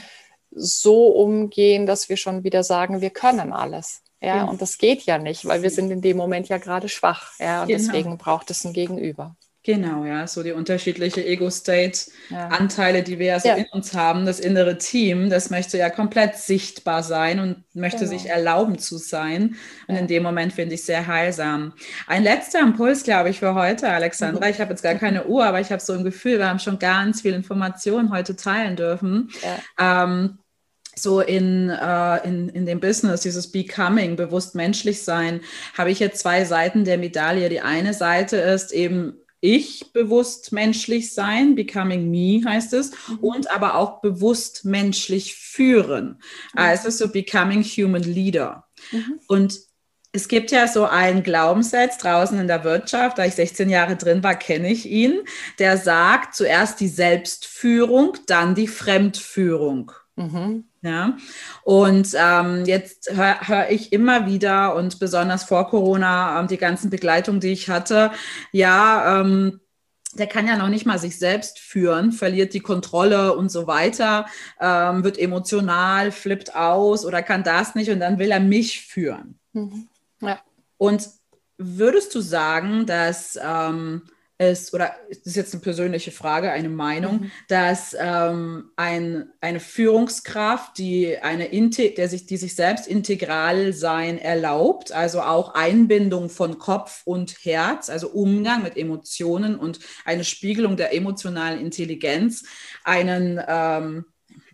[0.51, 4.03] so umgehen, dass wir schon wieder sagen, wir können alles.
[4.21, 6.87] Ja, ja, und das geht ja nicht, weil wir sind in dem Moment ja gerade
[6.87, 7.33] schwach.
[7.39, 7.79] Ja, und genau.
[7.79, 9.35] deswegen braucht es ein Gegenüber.
[9.69, 13.53] Genau, ja, so die unterschiedliche Ego-State-Anteile, die wir ja so ja.
[13.53, 14.25] in uns haben.
[14.25, 18.09] Das innere Team, das möchte ja komplett sichtbar sein und möchte genau.
[18.09, 19.57] sich erlauben zu sein.
[19.87, 20.01] Und ja.
[20.01, 21.73] in dem Moment finde ich sehr heilsam.
[22.07, 24.47] Ein letzter Impuls, glaube ich, für heute, Alexandra.
[24.47, 24.51] Mhm.
[24.53, 26.79] Ich habe jetzt gar keine Uhr, aber ich habe so ein Gefühl, wir haben schon
[26.79, 29.29] ganz viel Informationen heute teilen dürfen.
[29.77, 30.03] Ja.
[30.03, 30.39] Ähm,
[30.95, 35.41] so in, äh, in, in dem Business, dieses Becoming, bewusst menschlich sein,
[35.77, 37.49] habe ich jetzt zwei Seiten der Medaille.
[37.49, 43.19] Die eine Seite ist eben ich bewusst menschlich sein, becoming me heißt es, mhm.
[43.19, 46.21] und aber auch bewusst menschlich führen.
[46.53, 46.59] Mhm.
[46.59, 48.65] Also so becoming human leader.
[48.91, 49.19] Mhm.
[49.27, 49.59] Und
[50.11, 54.23] es gibt ja so einen Glaubenssatz draußen in der Wirtschaft, da ich 16 Jahre drin
[54.23, 55.19] war, kenne ich ihn,
[55.59, 59.91] der sagt zuerst die Selbstführung, dann die Fremdführung.
[60.15, 60.68] Mhm.
[60.81, 61.17] Ja,
[61.63, 66.89] und ähm, jetzt höre hör ich immer wieder und besonders vor Corona ähm, die ganzen
[66.89, 68.11] Begleitungen, die ich hatte,
[68.53, 69.59] ja, ähm,
[70.13, 74.25] der kann ja noch nicht mal sich selbst führen, verliert die Kontrolle und so weiter,
[74.59, 79.37] ähm, wird emotional, flippt aus oder kann das nicht und dann will er mich führen.
[79.53, 79.87] Mhm.
[80.21, 80.39] Ja.
[80.77, 81.09] Und
[81.57, 84.03] würdest du sagen, dass ähm,
[84.39, 87.31] es, oder das ist jetzt eine persönliche Frage, eine Meinung, mhm.
[87.49, 94.93] dass ähm, ein, eine Führungskraft, die, eine der sich, die sich selbst integral sein erlaubt,
[94.93, 100.95] also auch Einbindung von Kopf und Herz, also Umgang mit Emotionen und eine Spiegelung der
[100.95, 102.45] emotionalen Intelligenz,
[102.85, 104.05] einen ähm,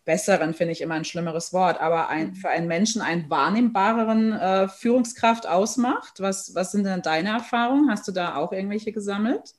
[0.04, 2.36] besseren, finde ich immer ein schlimmeres Wort, aber ein, mhm.
[2.36, 6.22] für einen Menschen einen wahrnehmbareren äh, Führungskraft ausmacht.
[6.22, 7.92] Was, was sind denn deine Erfahrungen?
[7.92, 9.54] Hast du da auch irgendwelche gesammelt?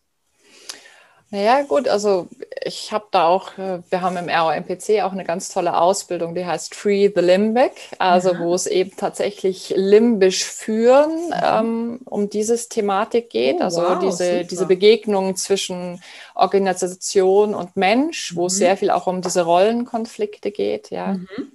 [1.30, 2.28] Naja, gut, also
[2.64, 6.46] ich habe da auch, äh, wir haben im ROMPC auch eine ganz tolle Ausbildung, die
[6.46, 8.38] heißt Free the Limbic, also ja.
[8.38, 11.32] wo es eben tatsächlich limbisch führen mhm.
[11.42, 16.00] ähm, um dieses Thematik geht, oh, also wow, diese, diese Begegnung zwischen
[16.36, 18.36] Organisation und Mensch, mhm.
[18.36, 18.58] wo es mhm.
[18.58, 21.14] sehr viel auch um diese Rollenkonflikte geht, ja.
[21.14, 21.52] Mhm.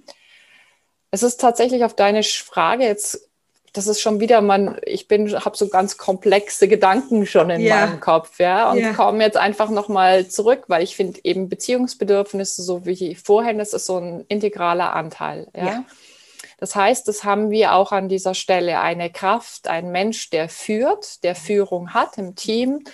[1.10, 3.28] Es ist tatsächlich auf deine Frage jetzt
[3.72, 7.86] das ist schon wieder man, ich bin, habe so ganz komplexe Gedanken schon in ja.
[7.86, 8.92] meinem Kopf, ja, und ja.
[8.92, 13.86] komme jetzt einfach nochmal zurück, weil ich finde eben Beziehungsbedürfnisse, so wie vorhin, das ist
[13.86, 15.66] so ein integraler Anteil, ja.
[15.66, 15.84] ja.
[16.62, 21.24] Das heißt, das haben wir auch an dieser Stelle eine Kraft, ein Mensch, der führt,
[21.24, 22.84] der Führung hat im Team,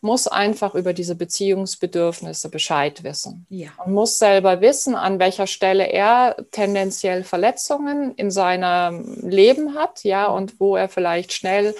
[0.00, 3.44] muss einfach über diese Beziehungsbedürfnisse Bescheid wissen.
[3.48, 3.70] Ja.
[3.84, 10.26] Und muss selber wissen, an welcher Stelle er tendenziell Verletzungen in seinem Leben hat, ja,
[10.26, 11.74] und wo er vielleicht schnell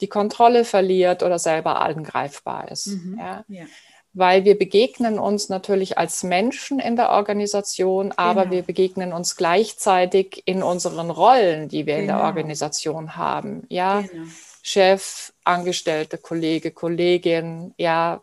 [0.00, 2.86] die Kontrolle verliert oder selber angreifbar ist.
[2.86, 3.18] Mhm.
[3.18, 3.44] Ja.
[3.48, 3.64] ja
[4.12, 8.56] weil wir begegnen uns natürlich als Menschen in der Organisation, aber genau.
[8.56, 12.00] wir begegnen uns gleichzeitig in unseren Rollen, die wir genau.
[12.00, 12.26] in der genau.
[12.26, 13.62] Organisation haben.
[13.68, 14.24] Ja, genau.
[14.62, 18.20] Chef, Angestellte, Kollege, Kollegin, ja,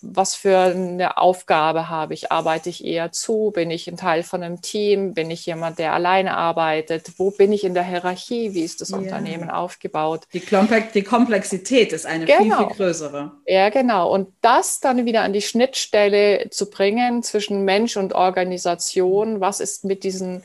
[0.00, 2.30] was für eine Aufgabe habe ich?
[2.30, 3.50] Arbeite ich eher zu?
[3.52, 5.12] Bin ich ein Teil von einem Team?
[5.12, 7.12] Bin ich jemand, der alleine arbeitet?
[7.16, 8.54] Wo bin ich in der Hierarchie?
[8.54, 8.98] Wie ist das ja.
[8.98, 10.28] Unternehmen aufgebaut?
[10.32, 12.38] Die, Komplex die, Komplexität ist eine genau.
[12.38, 13.32] viel, viel größere.
[13.46, 14.12] Ja, genau.
[14.12, 19.40] Und das dann wieder an die Schnittstelle zu bringen zwischen Mensch und Organisation.
[19.40, 20.44] Was ist mit diesen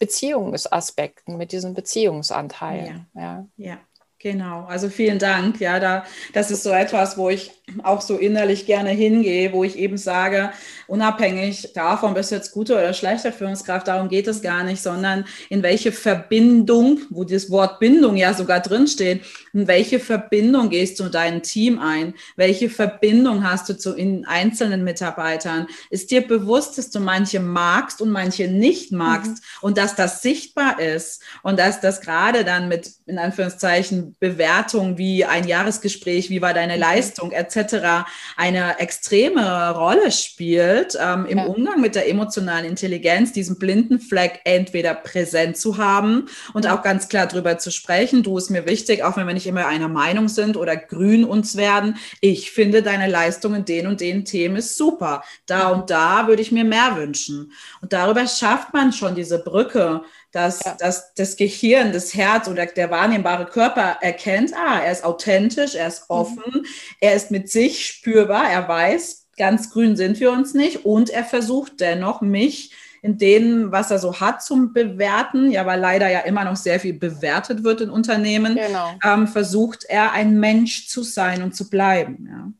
[0.00, 3.06] Beziehungsaspekten, mit diesen Beziehungsanteilen?
[3.14, 3.22] Ja.
[3.22, 3.46] ja.
[3.56, 3.78] ja.
[4.22, 5.58] Genau, also vielen Dank.
[5.58, 7.50] Ja, da, das ist so etwas, wo ich
[7.82, 10.52] auch so innerlich gerne hingehe, wo ich eben sage,
[10.86, 15.24] unabhängig davon, bist du jetzt gute oder schlechte Führungskraft, darum geht es gar nicht, sondern
[15.48, 21.04] in welche Verbindung, wo das Wort Bindung ja sogar drinsteht, in welche Verbindung gehst du
[21.04, 22.14] in dein Team ein?
[22.36, 25.66] Welche Verbindung hast du zu in einzelnen Mitarbeitern?
[25.90, 29.38] Ist dir bewusst, dass du manche magst und manche nicht magst mhm.
[29.62, 35.24] und dass das sichtbar ist und dass das gerade dann mit, in Anführungszeichen, Bewertung wie
[35.24, 36.80] ein Jahresgespräch, wie war deine mhm.
[36.80, 38.06] Leistung etc.
[38.36, 41.44] eine extreme Rolle spielt ähm, im ja.
[41.44, 47.08] Umgang mit der emotionalen Intelligenz, diesen blinden Fleck entweder präsent zu haben und auch ganz
[47.08, 48.22] klar drüber zu sprechen.
[48.22, 51.56] Du ist mir wichtig, auch wenn wir nicht immer einer Meinung sind oder grün uns
[51.56, 51.96] werden.
[52.20, 55.24] Ich finde deine Leistung in den und den Themen ist super.
[55.46, 57.52] Da und da würde ich mir mehr wünschen.
[57.80, 60.02] Und darüber schafft man schon diese Brücke
[60.32, 60.76] dass, ja.
[60.78, 65.88] dass das Gehirn, das Herz oder der wahrnehmbare Körper erkennt, ah, er ist authentisch, er
[65.88, 66.16] ist mhm.
[66.16, 66.66] offen, mhm.
[67.00, 71.24] er ist mit sich spürbar, er weiß, ganz grün sind wir uns nicht und er
[71.24, 72.72] versucht dennoch, mich
[73.02, 76.78] in dem, was er so hat, zum Bewerten, ja, weil leider ja immer noch sehr
[76.78, 78.94] viel bewertet wird in Unternehmen, genau.
[79.04, 82.28] ähm, versucht er ein Mensch zu sein und zu bleiben.
[82.30, 82.52] Ja.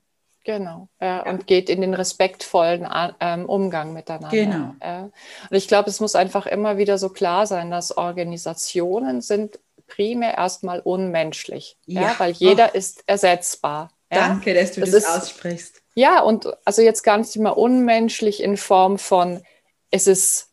[0.45, 2.89] Genau, ja, und geht in den respektvollen
[3.21, 4.29] ähm, Umgang miteinander.
[4.31, 4.75] Genau.
[4.83, 5.03] Ja.
[5.03, 10.37] Und ich glaube, es muss einfach immer wieder so klar sein, dass Organisationen sind primär
[10.37, 12.77] erstmal unmenschlich, ja, ja weil jeder oh.
[12.77, 13.91] ist ersetzbar.
[14.09, 15.83] Danke, dass du das, das ist, aussprichst.
[15.95, 19.43] Ja, und also jetzt gar nicht immer unmenschlich in Form von,
[19.91, 20.52] es ist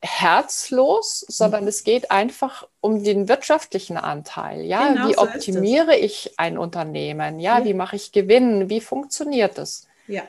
[0.00, 1.68] herzlos, sondern mhm.
[1.68, 4.62] es geht einfach um den wirtschaftlichen Anteil.
[4.62, 7.40] Ja, genau wie so optimiere ich ein Unternehmen?
[7.40, 8.70] Ja, ja, wie mache ich Gewinn?
[8.70, 9.88] Wie funktioniert das?
[10.06, 10.22] Ja.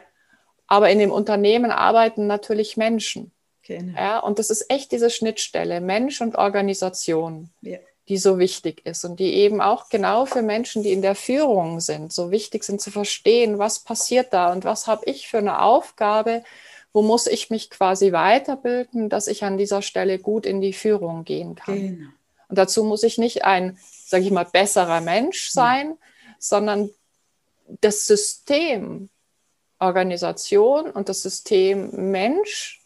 [0.67, 3.32] Aber in dem Unternehmen arbeiten natürlich Menschen.
[3.63, 3.99] Genau.
[3.99, 7.78] Ja, und das ist echt diese Schnittstelle Mensch und Organisation, ja.
[8.07, 11.80] die so wichtig ist und die eben auch genau für Menschen, die in der Führung
[11.80, 15.61] sind, so wichtig sind zu verstehen, was passiert da und was habe ich für eine
[15.61, 16.43] Aufgabe,
[16.93, 21.23] wo muss ich mich quasi weiterbilden, dass ich an dieser Stelle gut in die Führung
[21.23, 21.75] gehen kann.
[21.75, 22.09] Genau.
[22.47, 25.95] Und dazu muss ich nicht ein, sage ich mal, besserer Mensch sein, mhm.
[26.39, 26.89] sondern
[27.81, 29.09] das System
[29.79, 32.81] Organisation und das System Mensch,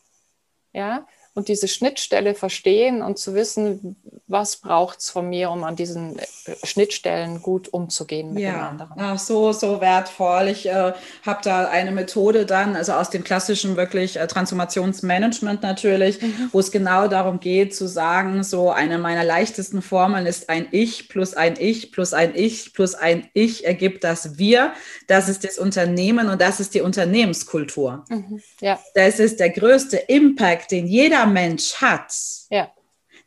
[0.74, 3.96] ja, und diese Schnittstelle verstehen und zu wissen,
[4.28, 6.26] was braucht es von mir, um an diesen äh,
[6.64, 8.52] Schnittstellen gut umzugehen mit ja.
[8.52, 8.94] den anderen.
[8.98, 10.48] Ach, so, so wertvoll.
[10.48, 10.94] Ich äh,
[11.26, 16.50] habe da eine Methode dann, also aus dem klassischen wirklich äh, Transformationsmanagement natürlich, mhm.
[16.52, 21.10] wo es genau darum geht zu sagen, so eine meiner leichtesten Formeln ist ein Ich
[21.10, 24.74] plus ein Ich plus ein Ich plus ein Ich ergibt das Wir.
[25.08, 28.06] Das ist das Unternehmen und das ist die Unternehmenskultur.
[28.10, 28.42] Mhm.
[28.62, 28.80] Ja.
[28.94, 32.14] Das ist der größte Impact, den jeder Mensch hat,
[32.50, 32.72] ja.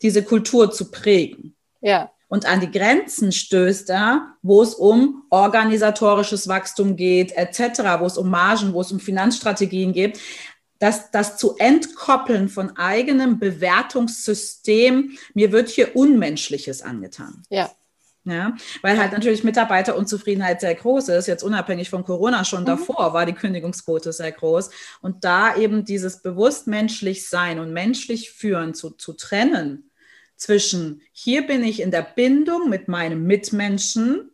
[0.03, 1.57] diese Kultur zu prägen.
[1.81, 2.11] Ja.
[2.29, 8.19] Und an die Grenzen stößt er, wo es um organisatorisches Wachstum geht, etc., wo es
[8.19, 10.19] um Margen, wo es um Finanzstrategien geht.
[10.79, 17.43] Das, das zu entkoppeln von eigenem Bewertungssystem, mir wird hier Unmenschliches angetan.
[17.49, 17.71] Ja.
[18.29, 21.29] Ja, weil halt natürlich Mitarbeiterunzufriedenheit sehr groß ist.
[21.29, 22.67] Jetzt unabhängig von Corona schon mhm.
[22.67, 24.71] davor war die Kündigungsquote sehr groß.
[25.01, 29.91] Und da eben dieses bewusst menschlich sein und menschlich führen zu, zu trennen
[30.37, 34.31] zwischen hier bin ich in der Bindung mit meinem Mitmenschen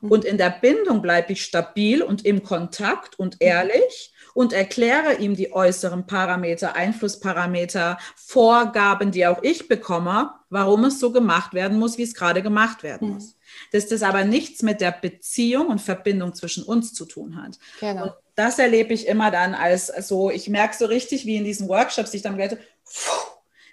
[0.00, 0.10] mhm.
[0.10, 3.46] und in der Bindung bleibe ich stabil und im Kontakt und mhm.
[3.46, 11.00] ehrlich und erkläre ihm die äußeren Parameter, Einflussparameter, Vorgaben, die auch ich bekomme, warum es
[11.00, 13.35] so gemacht werden muss, wie es gerade gemacht werden muss.
[13.72, 17.58] Dass das aber nichts mit der Beziehung und Verbindung zwischen uns zu tun hat.
[17.80, 18.04] Genau.
[18.04, 21.68] Und das erlebe ich immer dann als so, ich merke so richtig, wie in diesen
[21.68, 22.58] Workshops, die ich dann werde,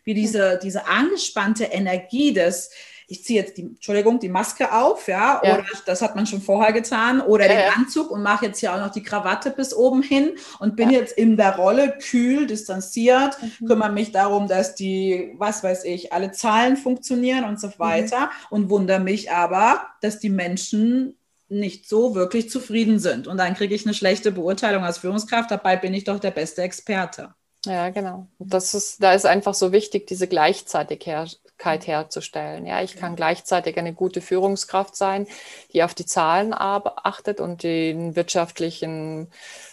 [0.04, 2.72] wie diese, diese angespannte Energie des,
[3.14, 5.54] ich ziehe jetzt die, Entschuldigung, die Maske auf, ja, ja.
[5.54, 7.74] oder das hat man schon vorher getan, oder ja, den ja.
[7.76, 11.16] Anzug und mache jetzt hier auch noch die Krawatte bis oben hin und bin jetzt
[11.16, 13.68] in der Rolle kühl, distanziert, mhm.
[13.68, 17.74] kümmere mich darum, dass die, was weiß ich, alle Zahlen funktionieren und so mhm.
[17.78, 18.32] weiter mhm.
[18.50, 21.16] und wundere mich aber, dass die Menschen
[21.50, 23.28] nicht so wirklich zufrieden sind.
[23.28, 26.64] Und dann kriege ich eine schlechte Beurteilung als Führungskraft, dabei bin ich doch der beste
[26.64, 27.36] Experte.
[27.66, 28.28] Ja, genau.
[28.40, 32.66] Das ist, da ist einfach so wichtig, diese Gleichzeitigkeit herzustellen.
[32.66, 35.28] Ja, ich kann gleichzeitig eine gute Führungskraft sein,
[35.74, 39.28] die auf die Zahlen achtet und den wirtschaftlichen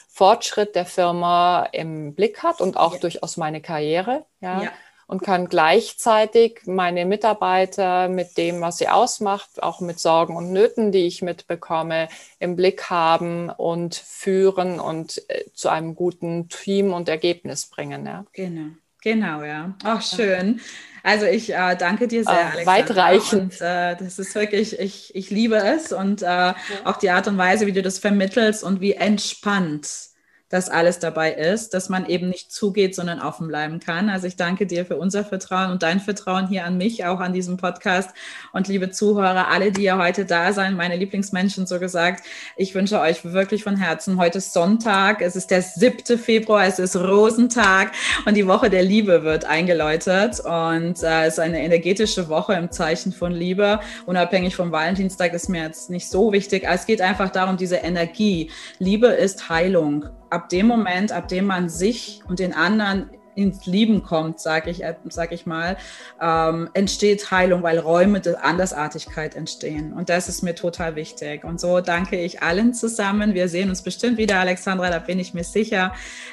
[0.09, 3.01] Fortschritt der Firma im Blick hat und auch ja.
[3.01, 4.25] durchaus meine Karriere.
[4.41, 4.63] Ja.
[4.63, 4.73] ja
[5.11, 10.93] und kann gleichzeitig meine Mitarbeiter mit dem, was sie ausmacht, auch mit Sorgen und Nöten,
[10.93, 17.09] die ich mitbekomme, im Blick haben und führen und äh, zu einem guten Team und
[17.09, 18.07] Ergebnis bringen.
[18.07, 18.25] Ja.
[18.35, 18.71] Genau.
[19.03, 19.75] Genau, ja.
[19.83, 20.61] Ach, schön.
[21.03, 23.55] Also ich äh, danke dir sehr, äh, Weitreichend.
[23.55, 26.55] Und, äh, das ist wirklich, ich, ich liebe es und äh, ja.
[26.85, 30.10] auch die Art und Weise, wie du das vermittelst und wie entspannt
[30.51, 34.11] dass alles dabei ist, dass man eben nicht zugeht, sondern offen bleiben kann.
[34.11, 37.33] Also ich danke dir für unser Vertrauen und dein Vertrauen hier an mich, auch an
[37.33, 38.11] diesem Podcast.
[38.53, 42.27] Und liebe Zuhörer, alle, die ja heute da sein, meine Lieblingsmenschen so gesagt,
[42.57, 46.19] ich wünsche euch wirklich von Herzen, heute ist Sonntag, es ist der 7.
[46.19, 47.93] Februar, es ist Rosentag
[48.27, 52.73] und die Woche der Liebe wird eingeläutet und äh, es ist eine energetische Woche im
[52.73, 53.79] Zeichen von Liebe.
[54.07, 56.65] Unabhängig vom Valentinstag ist mir jetzt nicht so wichtig.
[56.67, 58.51] Es geht einfach darum, diese Energie.
[58.81, 63.11] Liebe ist Heilung ab dem Moment, ab dem man sich und den anderen
[63.41, 65.77] ins Lieben kommt, sage ich, äh, sag ich mal,
[66.21, 69.93] ähm, entsteht Heilung, weil Räume der Andersartigkeit entstehen.
[69.93, 71.45] Und das ist mir total wichtig.
[71.45, 73.35] Und so danke ich allen zusammen.
[73.35, 75.93] Wir sehen uns bestimmt wieder, Alexandra, da bin ich mir sicher.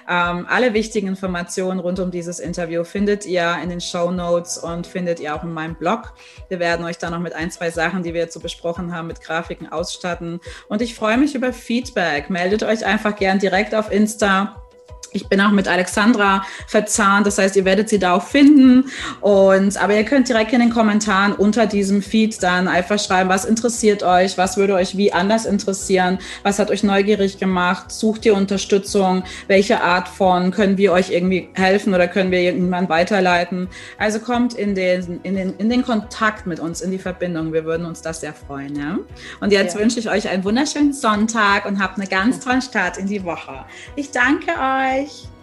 [0.09, 4.87] Ähm, alle wichtigen Informationen rund um dieses Interview findet ihr in den Show Notes und
[4.87, 6.13] findet ihr auch in meinem Blog.
[6.49, 9.07] Wir werden euch da noch mit ein, zwei Sachen, die wir jetzt so besprochen haben,
[9.07, 10.39] mit Grafiken ausstatten.
[10.69, 12.29] Und ich freue mich über Feedback.
[12.29, 14.63] Meldet euch einfach gern direkt auf Insta
[15.17, 18.85] ich bin auch mit Alexandra verzahnt, das heißt, ihr werdet sie da auch finden.
[19.21, 23.45] Und, aber ihr könnt direkt in den Kommentaren unter diesem Feed dann einfach schreiben, was
[23.45, 28.35] interessiert euch, was würde euch wie anders interessieren, was hat euch neugierig gemacht, sucht ihr
[28.35, 33.67] Unterstützung, welche Art von, können wir euch irgendwie helfen oder können wir jemanden weiterleiten.
[33.97, 37.53] Also kommt in den, in den, in den Kontakt mit uns, in die Verbindung.
[37.53, 38.75] Wir würden uns das sehr freuen.
[38.75, 38.99] Ja?
[39.39, 39.81] Und jetzt ja.
[39.81, 43.65] wünsche ich euch einen wunderschönen Sonntag und habt einen ganz tollen Start in die Woche.
[43.95, 45.06] Ich danke euch.
[45.07, 45.36] Euch.